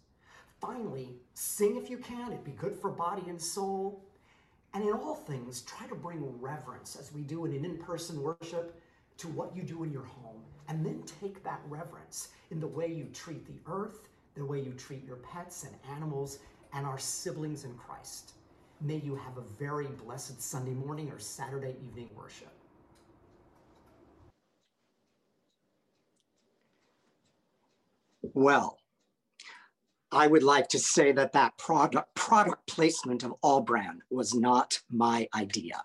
Finally, 0.61 1.17
sing 1.35 1.77
if 1.77 1.89
you 1.89 1.97
can, 1.97 2.33
it'd 2.33 2.45
be 2.45 2.51
good 2.53 2.77
for 2.77 2.91
body 2.91 3.23
and 3.29 3.41
soul. 3.41 4.05
And 4.75 4.85
in 4.85 4.93
all 4.93 5.15
things, 5.15 5.63
try 5.63 5.87
to 5.87 5.95
bring 5.95 6.23
reverence 6.41 6.97
as 6.97 7.13
we 7.13 7.23
do 7.23 7.47
in 7.47 7.53
an 7.55 7.65
in 7.65 7.79
person 7.79 8.23
worship 8.23 8.81
to 9.19 9.29
what 9.29 9.57
you 9.57 9.63
do 9.63 9.85
in 9.85 9.93
your 9.93 10.05
home. 10.05 10.43
And 10.69 10.85
then 10.85 11.03
take 11.21 11.43
that 11.43 11.61
reverence 11.69 12.29
in 12.51 12.61
the 12.61 12.67
way 12.67 12.87
you 12.87 13.07
treat 13.13 13.47
the 13.47 13.71
earth, 13.71 14.09
the 14.35 14.45
way 14.45 14.61
you 14.61 14.73
treat 14.73 15.05
your 15.05 15.17
pets 15.17 15.65
and 15.65 15.75
animals, 15.97 16.39
and 16.73 16.87
our 16.87 16.99
siblings 16.99 17.65
in 17.65 17.75
Christ. 17.75 18.33
May 18.81 18.97
you 18.97 19.17
have 19.17 19.37
a 19.37 19.43
very 19.59 19.89
blessed 20.05 20.41
Sunday 20.41 20.73
morning 20.73 21.11
or 21.11 21.19
Saturday 21.19 21.75
evening 21.89 22.11
worship. 22.15 22.53
Well, 28.35 28.78
I 30.12 30.26
would 30.26 30.43
like 30.43 30.68
to 30.68 30.78
say 30.78 31.12
that 31.12 31.33
that 31.33 31.57
product, 31.57 32.14
product 32.14 32.66
placement 32.66 33.22
of 33.22 33.35
All-Bran 33.43 34.01
was 34.11 34.35
not 34.35 34.81
my 34.91 35.28
idea. 35.35 35.85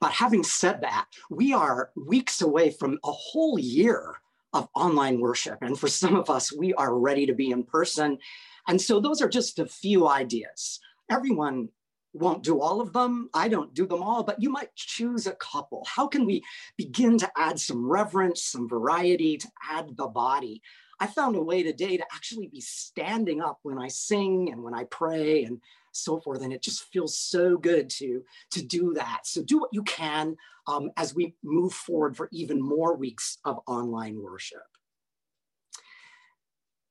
But 0.00 0.12
having 0.12 0.42
said 0.44 0.80
that, 0.82 1.06
we 1.30 1.52
are 1.52 1.90
weeks 1.96 2.42
away 2.42 2.70
from 2.70 2.98
a 3.04 3.12
whole 3.12 3.58
year 3.58 4.16
of 4.52 4.68
online 4.74 5.20
worship. 5.20 5.58
And 5.62 5.78
for 5.78 5.88
some 5.88 6.16
of 6.16 6.30
us, 6.30 6.52
we 6.52 6.74
are 6.74 6.98
ready 6.98 7.26
to 7.26 7.34
be 7.34 7.50
in 7.50 7.64
person. 7.64 8.18
And 8.66 8.80
so 8.80 9.00
those 9.00 9.20
are 9.20 9.28
just 9.28 9.58
a 9.58 9.66
few 9.66 10.08
ideas. 10.08 10.80
Everyone 11.08 11.68
won't 12.12 12.42
do 12.42 12.60
all 12.60 12.80
of 12.80 12.92
them. 12.92 13.30
I 13.34 13.48
don't 13.48 13.74
do 13.74 13.86
them 13.86 14.02
all, 14.02 14.24
but 14.24 14.42
you 14.42 14.50
might 14.50 14.74
choose 14.74 15.26
a 15.26 15.32
couple. 15.32 15.86
How 15.88 16.08
can 16.08 16.26
we 16.26 16.42
begin 16.76 17.18
to 17.18 17.30
add 17.36 17.60
some 17.60 17.88
reverence, 17.88 18.42
some 18.42 18.68
variety, 18.68 19.36
to 19.38 19.48
add 19.68 19.96
the 19.96 20.08
body? 20.08 20.62
I 21.00 21.06
found 21.06 21.34
a 21.34 21.42
way 21.42 21.62
today 21.62 21.96
to 21.96 22.04
actually 22.12 22.48
be 22.48 22.60
standing 22.60 23.40
up 23.40 23.58
when 23.62 23.78
I 23.78 23.88
sing 23.88 24.50
and 24.52 24.62
when 24.62 24.74
I 24.74 24.84
pray 24.84 25.44
and 25.44 25.58
so 25.92 26.20
forth. 26.20 26.42
And 26.42 26.52
it 26.52 26.62
just 26.62 26.84
feels 26.92 27.16
so 27.16 27.56
good 27.56 27.88
to, 27.90 28.22
to 28.52 28.62
do 28.62 28.92
that. 28.94 29.20
So 29.24 29.42
do 29.42 29.58
what 29.58 29.70
you 29.72 29.82
can 29.82 30.36
um, 30.66 30.90
as 30.98 31.14
we 31.14 31.34
move 31.42 31.72
forward 31.72 32.16
for 32.16 32.28
even 32.32 32.60
more 32.60 32.94
weeks 32.96 33.38
of 33.46 33.60
online 33.66 34.22
worship. 34.22 34.60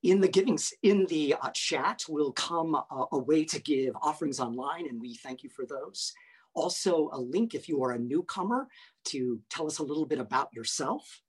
In 0.02 0.22
the 0.22 0.28
givings, 0.28 0.74
in 0.82 1.06
the 1.08 1.36
uh, 1.42 1.50
chat 1.54 2.04
will 2.08 2.32
come 2.32 2.74
a, 2.74 3.06
a 3.12 3.20
way 3.20 3.44
to 3.46 3.60
give 3.60 3.94
offerings 4.02 4.40
online, 4.40 4.88
and 4.88 5.00
we 5.00 5.16
thank 5.16 5.44
you 5.44 5.50
for 5.50 5.66
those. 5.66 6.14
Also, 6.54 7.10
a 7.12 7.20
link 7.20 7.54
if 7.54 7.68
you 7.68 7.84
are 7.84 7.92
a 7.92 8.00
newcomer 8.00 8.68
to 9.06 9.42
tell 9.50 9.68
us 9.68 9.80
a 9.80 9.84
little 9.84 10.06
bit 10.06 10.20
about 10.20 10.54
yourself. 10.54 11.22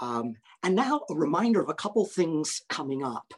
Um, 0.00 0.34
and 0.62 0.74
now 0.74 1.02
a 1.10 1.14
reminder 1.14 1.60
of 1.60 1.68
a 1.68 1.74
couple 1.74 2.04
things 2.04 2.62
coming 2.68 3.02
up. 3.02 3.34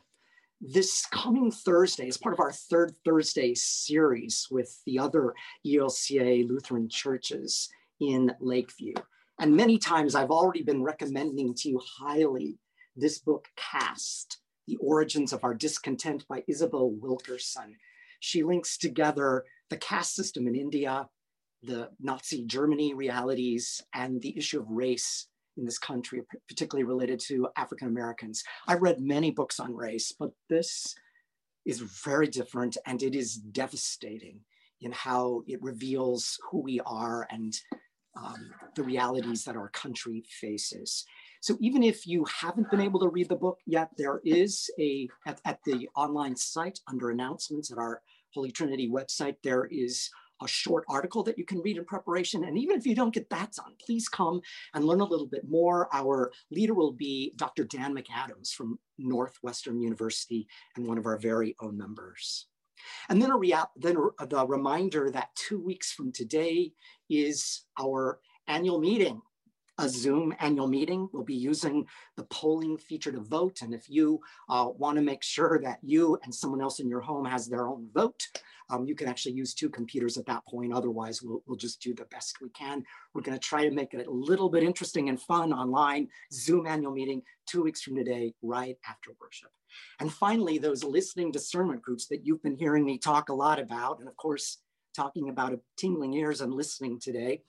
This 0.61 1.06
coming 1.06 1.50
Thursday, 1.50 2.08
as 2.08 2.18
part 2.18 2.34
of 2.34 2.40
our 2.40 2.52
third 2.52 2.94
Thursday 3.04 3.54
series 3.54 4.46
with 4.50 4.82
the 4.84 4.98
other 4.98 5.34
ELCA 5.66 6.46
Lutheran 6.46 6.88
churches 6.88 7.70
in 7.98 8.32
Lakeview. 8.40 8.94
And 9.38 9.56
many 9.56 9.78
times 9.78 10.14
I've 10.14 10.30
already 10.30 10.62
been 10.62 10.82
recommending 10.82 11.54
to 11.54 11.68
you 11.70 11.80
highly 11.98 12.58
this 12.94 13.18
book, 13.18 13.48
Caste, 13.56 14.38
The 14.68 14.76
Origins 14.76 15.32
of 15.32 15.44
Our 15.44 15.54
Discontent 15.54 16.28
by 16.28 16.44
Isabel 16.46 16.90
Wilkerson. 16.90 17.76
She 18.20 18.42
links 18.42 18.76
together 18.76 19.44
the 19.70 19.78
caste 19.78 20.14
system 20.14 20.46
in 20.46 20.54
India, 20.54 21.08
the 21.62 21.88
Nazi 22.00 22.44
Germany 22.44 22.92
realities, 22.92 23.82
and 23.94 24.20
the 24.20 24.36
issue 24.36 24.61
of 24.61 24.68
race 24.68 25.26
in 25.57 25.64
this 25.64 25.78
country, 25.78 26.22
particularly 26.48 26.84
related 26.84 27.20
to 27.20 27.48
African 27.57 27.88
Americans. 27.88 28.42
I 28.66 28.74
read 28.74 29.01
many 29.01 29.30
books 29.30 29.61
on 29.61 29.74
race, 29.74 30.12
but 30.18 30.30
this 30.48 30.94
is 31.66 31.80
very 31.80 32.26
different 32.26 32.76
and 32.86 33.03
it 33.03 33.14
is 33.14 33.36
devastating 33.36 34.40
in 34.80 34.92
how 34.92 35.42
it 35.46 35.62
reveals 35.62 36.38
who 36.51 36.61
we 36.61 36.80
are 36.86 37.26
and 37.30 37.55
um, 38.16 38.51
the 38.74 38.82
realities 38.82 39.44
that 39.44 39.57
our 39.57 39.68
country 39.68 40.24
faces. 40.28 41.05
So 41.42 41.57
even 41.61 41.82
if 41.82 42.07
you 42.07 42.24
haven't 42.24 42.70
been 42.70 42.80
able 42.80 43.01
to 43.01 43.09
read 43.09 43.28
the 43.28 43.36
book 43.36 43.59
yet, 43.66 43.90
there 43.96 44.20
is 44.24 44.70
a, 44.78 45.09
at, 45.26 45.40
at 45.44 45.59
the 45.64 45.88
online 45.94 46.36
site 46.36 46.80
under 46.88 47.11
announcements 47.11 47.70
at 47.70 47.78
our 47.78 48.03
Holy 48.34 48.51
Trinity 48.51 48.88
website, 48.88 49.36
there 49.42 49.66
is 49.70 50.11
a 50.43 50.49
short 50.49 50.84
article 50.88 51.22
that 51.24 51.38
you 51.38 51.45
can 51.45 51.61
read 51.61 51.76
in 51.76 51.84
preparation. 51.84 52.45
And 52.45 52.59
even 52.59 52.76
if 52.76 52.86
you 52.86 52.95
don't 52.95 53.14
get 53.14 53.30
that 53.30 53.53
done, 53.53 53.74
please 53.84 54.09
come 54.09 54.41
and 54.74 54.84
learn 54.84 55.01
a 55.01 55.05
little 55.05 55.26
bit 55.26 55.49
more. 55.49 55.88
Our 55.93 56.32
leader 56.51 56.74
will 56.74 56.93
be 56.93 57.32
Dr. 57.36 57.64
Dan 57.64 57.95
McAdams 57.95 58.53
from 58.53 58.78
Northwestern 58.99 59.80
University 59.80 60.49
and 60.76 60.86
one 60.86 60.99
of 60.99 61.07
our 61.07 61.18
very 61.18 61.57
own 61.61 61.76
members. 61.76 62.47
And 63.09 63.20
then, 63.20 63.30
a 63.30 63.66
then 63.76 63.97
the 64.28 64.47
reminder 64.47 65.11
that 65.11 65.34
two 65.34 65.61
weeks 65.61 65.93
from 65.93 66.12
today 66.12 66.72
is 67.11 67.62
our 67.78 68.20
annual 68.47 68.80
meeting 68.80 69.20
a 69.80 69.88
Zoom 69.88 70.34
annual 70.40 70.68
meeting. 70.68 71.08
We'll 71.12 71.24
be 71.24 71.34
using 71.34 71.86
the 72.16 72.24
polling 72.24 72.76
feature 72.76 73.10
to 73.10 73.20
vote. 73.20 73.62
And 73.62 73.72
if 73.72 73.88
you 73.88 74.20
uh, 74.48 74.68
want 74.76 74.96
to 74.96 75.02
make 75.02 75.22
sure 75.22 75.58
that 75.62 75.78
you 75.82 76.18
and 76.22 76.34
someone 76.34 76.60
else 76.60 76.80
in 76.80 76.88
your 76.88 77.00
home 77.00 77.24
has 77.24 77.46
their 77.46 77.66
own 77.66 77.88
vote, 77.92 78.22
um, 78.68 78.84
you 78.84 78.94
can 78.94 79.08
actually 79.08 79.32
use 79.32 79.54
two 79.54 79.70
computers 79.70 80.18
at 80.18 80.26
that 80.26 80.46
point. 80.46 80.72
Otherwise, 80.72 81.22
we'll, 81.22 81.42
we'll 81.46 81.56
just 81.56 81.80
do 81.80 81.94
the 81.94 82.04
best 82.04 82.40
we 82.42 82.50
can. 82.50 82.84
We're 83.14 83.22
going 83.22 83.38
to 83.38 83.44
try 83.44 83.64
to 83.64 83.74
make 83.74 83.94
it 83.94 84.06
a 84.06 84.10
little 84.10 84.50
bit 84.50 84.62
interesting 84.62 85.08
and 85.08 85.20
fun 85.20 85.52
online. 85.52 86.08
Zoom 86.32 86.66
annual 86.66 86.92
meeting 86.92 87.22
two 87.46 87.62
weeks 87.62 87.82
from 87.82 87.96
today, 87.96 88.34
right 88.42 88.76
after 88.88 89.10
worship. 89.20 89.50
And 89.98 90.12
finally, 90.12 90.58
those 90.58 90.84
listening 90.84 91.32
discernment 91.32 91.80
groups 91.80 92.06
that 92.08 92.26
you've 92.26 92.42
been 92.42 92.56
hearing 92.56 92.84
me 92.84 92.98
talk 92.98 93.28
a 93.28 93.34
lot 93.34 93.58
about, 93.58 93.98
and 94.00 94.08
of 94.08 94.16
course, 94.16 94.58
talking 94.94 95.30
about 95.30 95.58
tingling 95.76 96.12
ears 96.14 96.40
and 96.40 96.52
listening 96.52 97.00
today. 97.00 97.42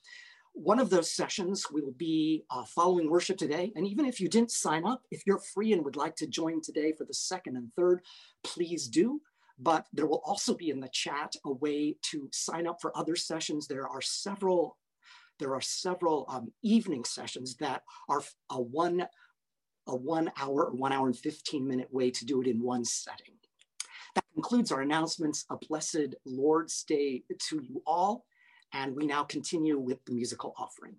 One 0.54 0.80
of 0.80 0.90
those 0.90 1.12
sessions 1.12 1.68
will 1.72 1.94
be 1.98 2.44
uh, 2.50 2.66
following 2.66 3.10
worship 3.10 3.38
today. 3.38 3.72
And 3.76 3.88
even 3.88 4.06
if 4.06 4.20
you 4.20 4.28
didn't 4.28 4.52
sign 4.52 4.86
up, 4.86 5.02
if 5.10 5.24
you're 5.26 5.40
free 5.40 5.74
and 5.74 5.84
would 5.86 5.96
like 5.96 6.16
to 6.18 6.28
join 6.28 6.62
today 6.62 6.94
for 6.98 7.06
the 7.06 7.14
second 7.14 7.56
and 7.56 7.72
third, 7.76 8.02
please 8.44 8.88
do 8.88 9.22
but 9.62 9.86
there 9.94 10.08
will 10.08 10.22
also 10.26 10.56
be 10.56 10.70
in 10.70 10.80
the 10.80 10.90
chat 10.90 11.36
a 11.46 11.52
way 11.52 11.96
to 12.02 12.28
sign 12.32 12.68
up 12.68 12.82
for 12.82 12.96
other 12.98 13.16
sessions. 13.16 13.68
There 13.68 13.88
are 13.88 14.02
several, 14.02 14.78
there 15.40 15.54
are 15.54 15.62
several 15.62 16.26
um, 16.30 16.52
evening 16.64 17.06
sessions 17.06 17.56
that 17.58 17.84
are 18.10 18.24
a 18.50 18.60
one, 18.60 19.06
a 19.88 19.96
one 19.96 20.32
hour 20.38 20.66
or 20.66 20.76
one 20.76 20.92
hour 20.92 21.06
and 21.06 21.18
15 21.18 21.68
minute 21.68 21.94
way 21.94 22.10
to 22.10 22.26
do 22.26 22.42
it 22.42 22.48
in 22.48 22.62
one 22.62 22.84
setting. 22.84 23.36
That 24.16 24.26
concludes 24.34 24.72
our 24.72 24.82
announcements. 24.82 25.46
A 25.52 25.58
blessed 25.58 26.16
Lord's 26.26 26.84
Day 26.84 27.24
to 27.50 27.62
you 27.62 27.84
all. 27.86 28.26
And 28.74 28.96
we 28.96 29.06
now 29.06 29.24
continue 29.24 29.78
with 29.78 30.04
the 30.06 30.14
musical 30.14 30.54
offering. 30.58 30.96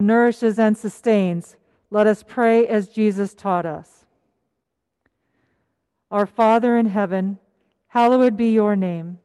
Nourishes 0.00 0.60
and 0.60 0.78
sustains, 0.78 1.56
let 1.90 2.06
us 2.06 2.22
pray 2.22 2.66
as 2.68 2.86
Jesus 2.86 3.34
taught 3.34 3.66
us. 3.66 4.04
Our 6.10 6.24
Father 6.24 6.76
in 6.76 6.86
heaven, 6.86 7.38
hallowed 7.88 8.36
be 8.36 8.52
your 8.52 8.76
name. 8.76 9.18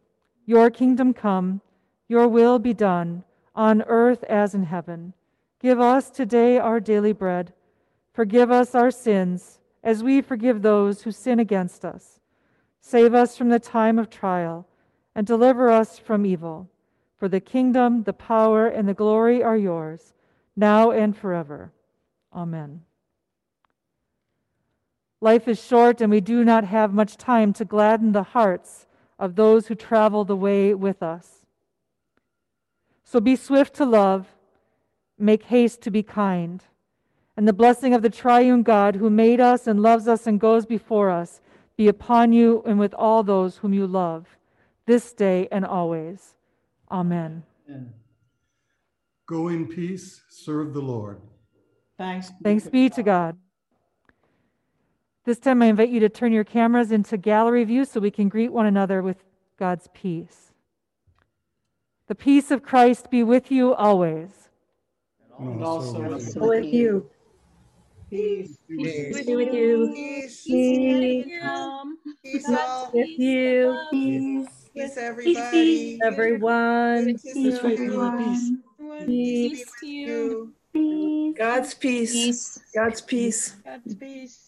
Your 0.48 0.72
kingdom 0.72 1.14
come, 1.14 1.62
your 2.08 2.28
will 2.28 2.58
be 2.58 2.74
done, 2.74 3.24
on 3.56 3.84
earth 3.84 4.24
as 4.24 4.56
in 4.56 4.64
heaven. 4.64 5.14
Give 5.60 5.80
us 5.80 6.10
today 6.10 6.58
our 6.58 6.80
daily 6.80 7.14
bread. 7.14 7.54
Forgive 8.12 8.50
us 8.50 8.74
our 8.74 8.90
sins, 8.90 9.60
as 9.84 10.04
we 10.04 10.22
forgive 10.22 10.62
those 10.62 11.04
who 11.04 11.12
sin 11.12 11.40
against 11.40 11.86
us. 11.86 12.20
Save 12.82 13.14
us 13.14 13.38
from 13.38 13.50
the 13.50 13.60
time 13.60 14.00
of 14.00 14.10
trial, 14.10 14.68
and 15.14 15.28
deliver 15.28 15.70
us 15.70 16.00
from 16.00 16.26
evil. 16.26 16.68
For 17.16 17.30
the 17.30 17.40
kingdom, 17.40 18.04
the 18.04 18.14
power, 18.14 18.68
and 18.68 18.88
the 18.88 18.94
glory 18.94 19.44
are 19.44 19.56
yours, 19.56 20.14
now 20.56 20.92
and 20.92 21.16
forever. 21.16 21.72
Amen. 22.34 22.82
Life 25.22 25.48
is 25.48 25.64
short, 25.64 26.02
and 26.02 26.12
we 26.12 26.20
do 26.20 26.44
not 26.44 26.66
have 26.66 26.94
much 26.94 27.16
time 27.16 27.54
to 27.54 27.66
gladden 27.66 28.12
the 28.12 28.24
hearts 28.24 28.88
of 29.18 29.36
those 29.36 29.68
who 29.68 29.76
travel 29.76 30.26
the 30.26 30.36
way 30.36 30.74
with 30.74 31.02
us. 31.02 31.46
So 33.04 33.20
be 33.20 33.36
swift 33.36 33.74
to 33.76 33.86
love, 33.86 34.28
make 35.18 35.44
haste 35.44 35.82
to 35.84 35.92
be 35.92 36.04
kind, 36.04 36.64
and 37.38 37.48
the 37.48 37.54
blessing 37.54 37.94
of 37.94 38.02
the 38.02 38.10
triune 38.10 38.64
God 38.64 38.96
who 38.96 39.10
made 39.10 39.40
us 39.40 39.66
and 39.66 39.82
loves 39.82 40.08
us 40.08 40.28
and 40.28 40.40
goes 40.40 40.66
before 40.66 41.10
us 41.10 41.42
be 41.76 41.88
upon 41.88 42.34
you 42.34 42.62
and 42.66 42.80
with 42.80 42.94
all 42.94 43.24
those 43.24 43.58
whom 43.58 43.74
you 43.74 43.88
love, 43.88 44.38
this 44.86 45.14
day 45.14 45.48
and 45.52 45.66
always. 45.66 46.36
Amen. 46.92 47.44
Amen. 47.68 47.94
Go 49.26 49.48
in 49.48 49.68
peace, 49.68 50.22
serve 50.30 50.74
the 50.74 50.82
Lord. 50.82 51.22
Thanks. 51.98 52.32
Thanks 52.44 52.68
be 52.68 52.90
to 52.90 53.04
God. 53.04 53.38
This 55.26 55.40
time, 55.40 55.62
I 55.62 55.68
invite 55.68 55.90
you 55.90 56.02
to 56.02 56.10
turn 56.10 56.34
your 56.34 56.44
cameras 56.44 56.92
into 56.92 57.16
gallery 57.16 57.64
view 57.64 57.86
so 57.86 58.02
we 58.02 58.12
can 58.12 58.28
greet 58.28 58.52
one 58.52 58.66
another 58.66 59.02
with 59.02 59.24
God's 59.58 59.88
peace. 59.94 60.52
The 62.08 62.16
peace 62.16 62.52
of 62.52 62.64
Christ 62.64 63.10
be 63.10 63.24
with 63.24 63.50
you 63.50 63.74
always. 63.74 64.50
And 65.40 65.64
also 65.64 66.04
also 66.04 66.40
with 66.42 66.42
with 66.42 66.66
you. 66.66 66.70
with 66.74 66.74
you. 66.74 67.10
Peace. 68.10 68.58
Peace 68.68 69.26
be 69.26 69.36
with 69.38 69.54
you. 69.54 69.92
Peace. 69.94 70.44
Peace 70.44 71.94
Peace 72.22 72.50
all. 72.50 72.92
with 72.94 73.08
you. 73.18 73.80
Peace, 73.92 74.70
Peace 74.74 74.98
everybody. 74.98 76.00
everyone. 76.04 77.06
Peace 77.06 77.64
everyone. 77.64 78.18
Peace 78.18 78.52
be 79.00 79.50
with 79.50 79.84
you. 79.84 80.54
Peace. 80.74 81.36
God's 81.38 81.74
peace. 81.74 82.60
God's 82.74 83.02
peace. 83.02 83.56
God's 83.64 83.96
peace. 83.96 84.43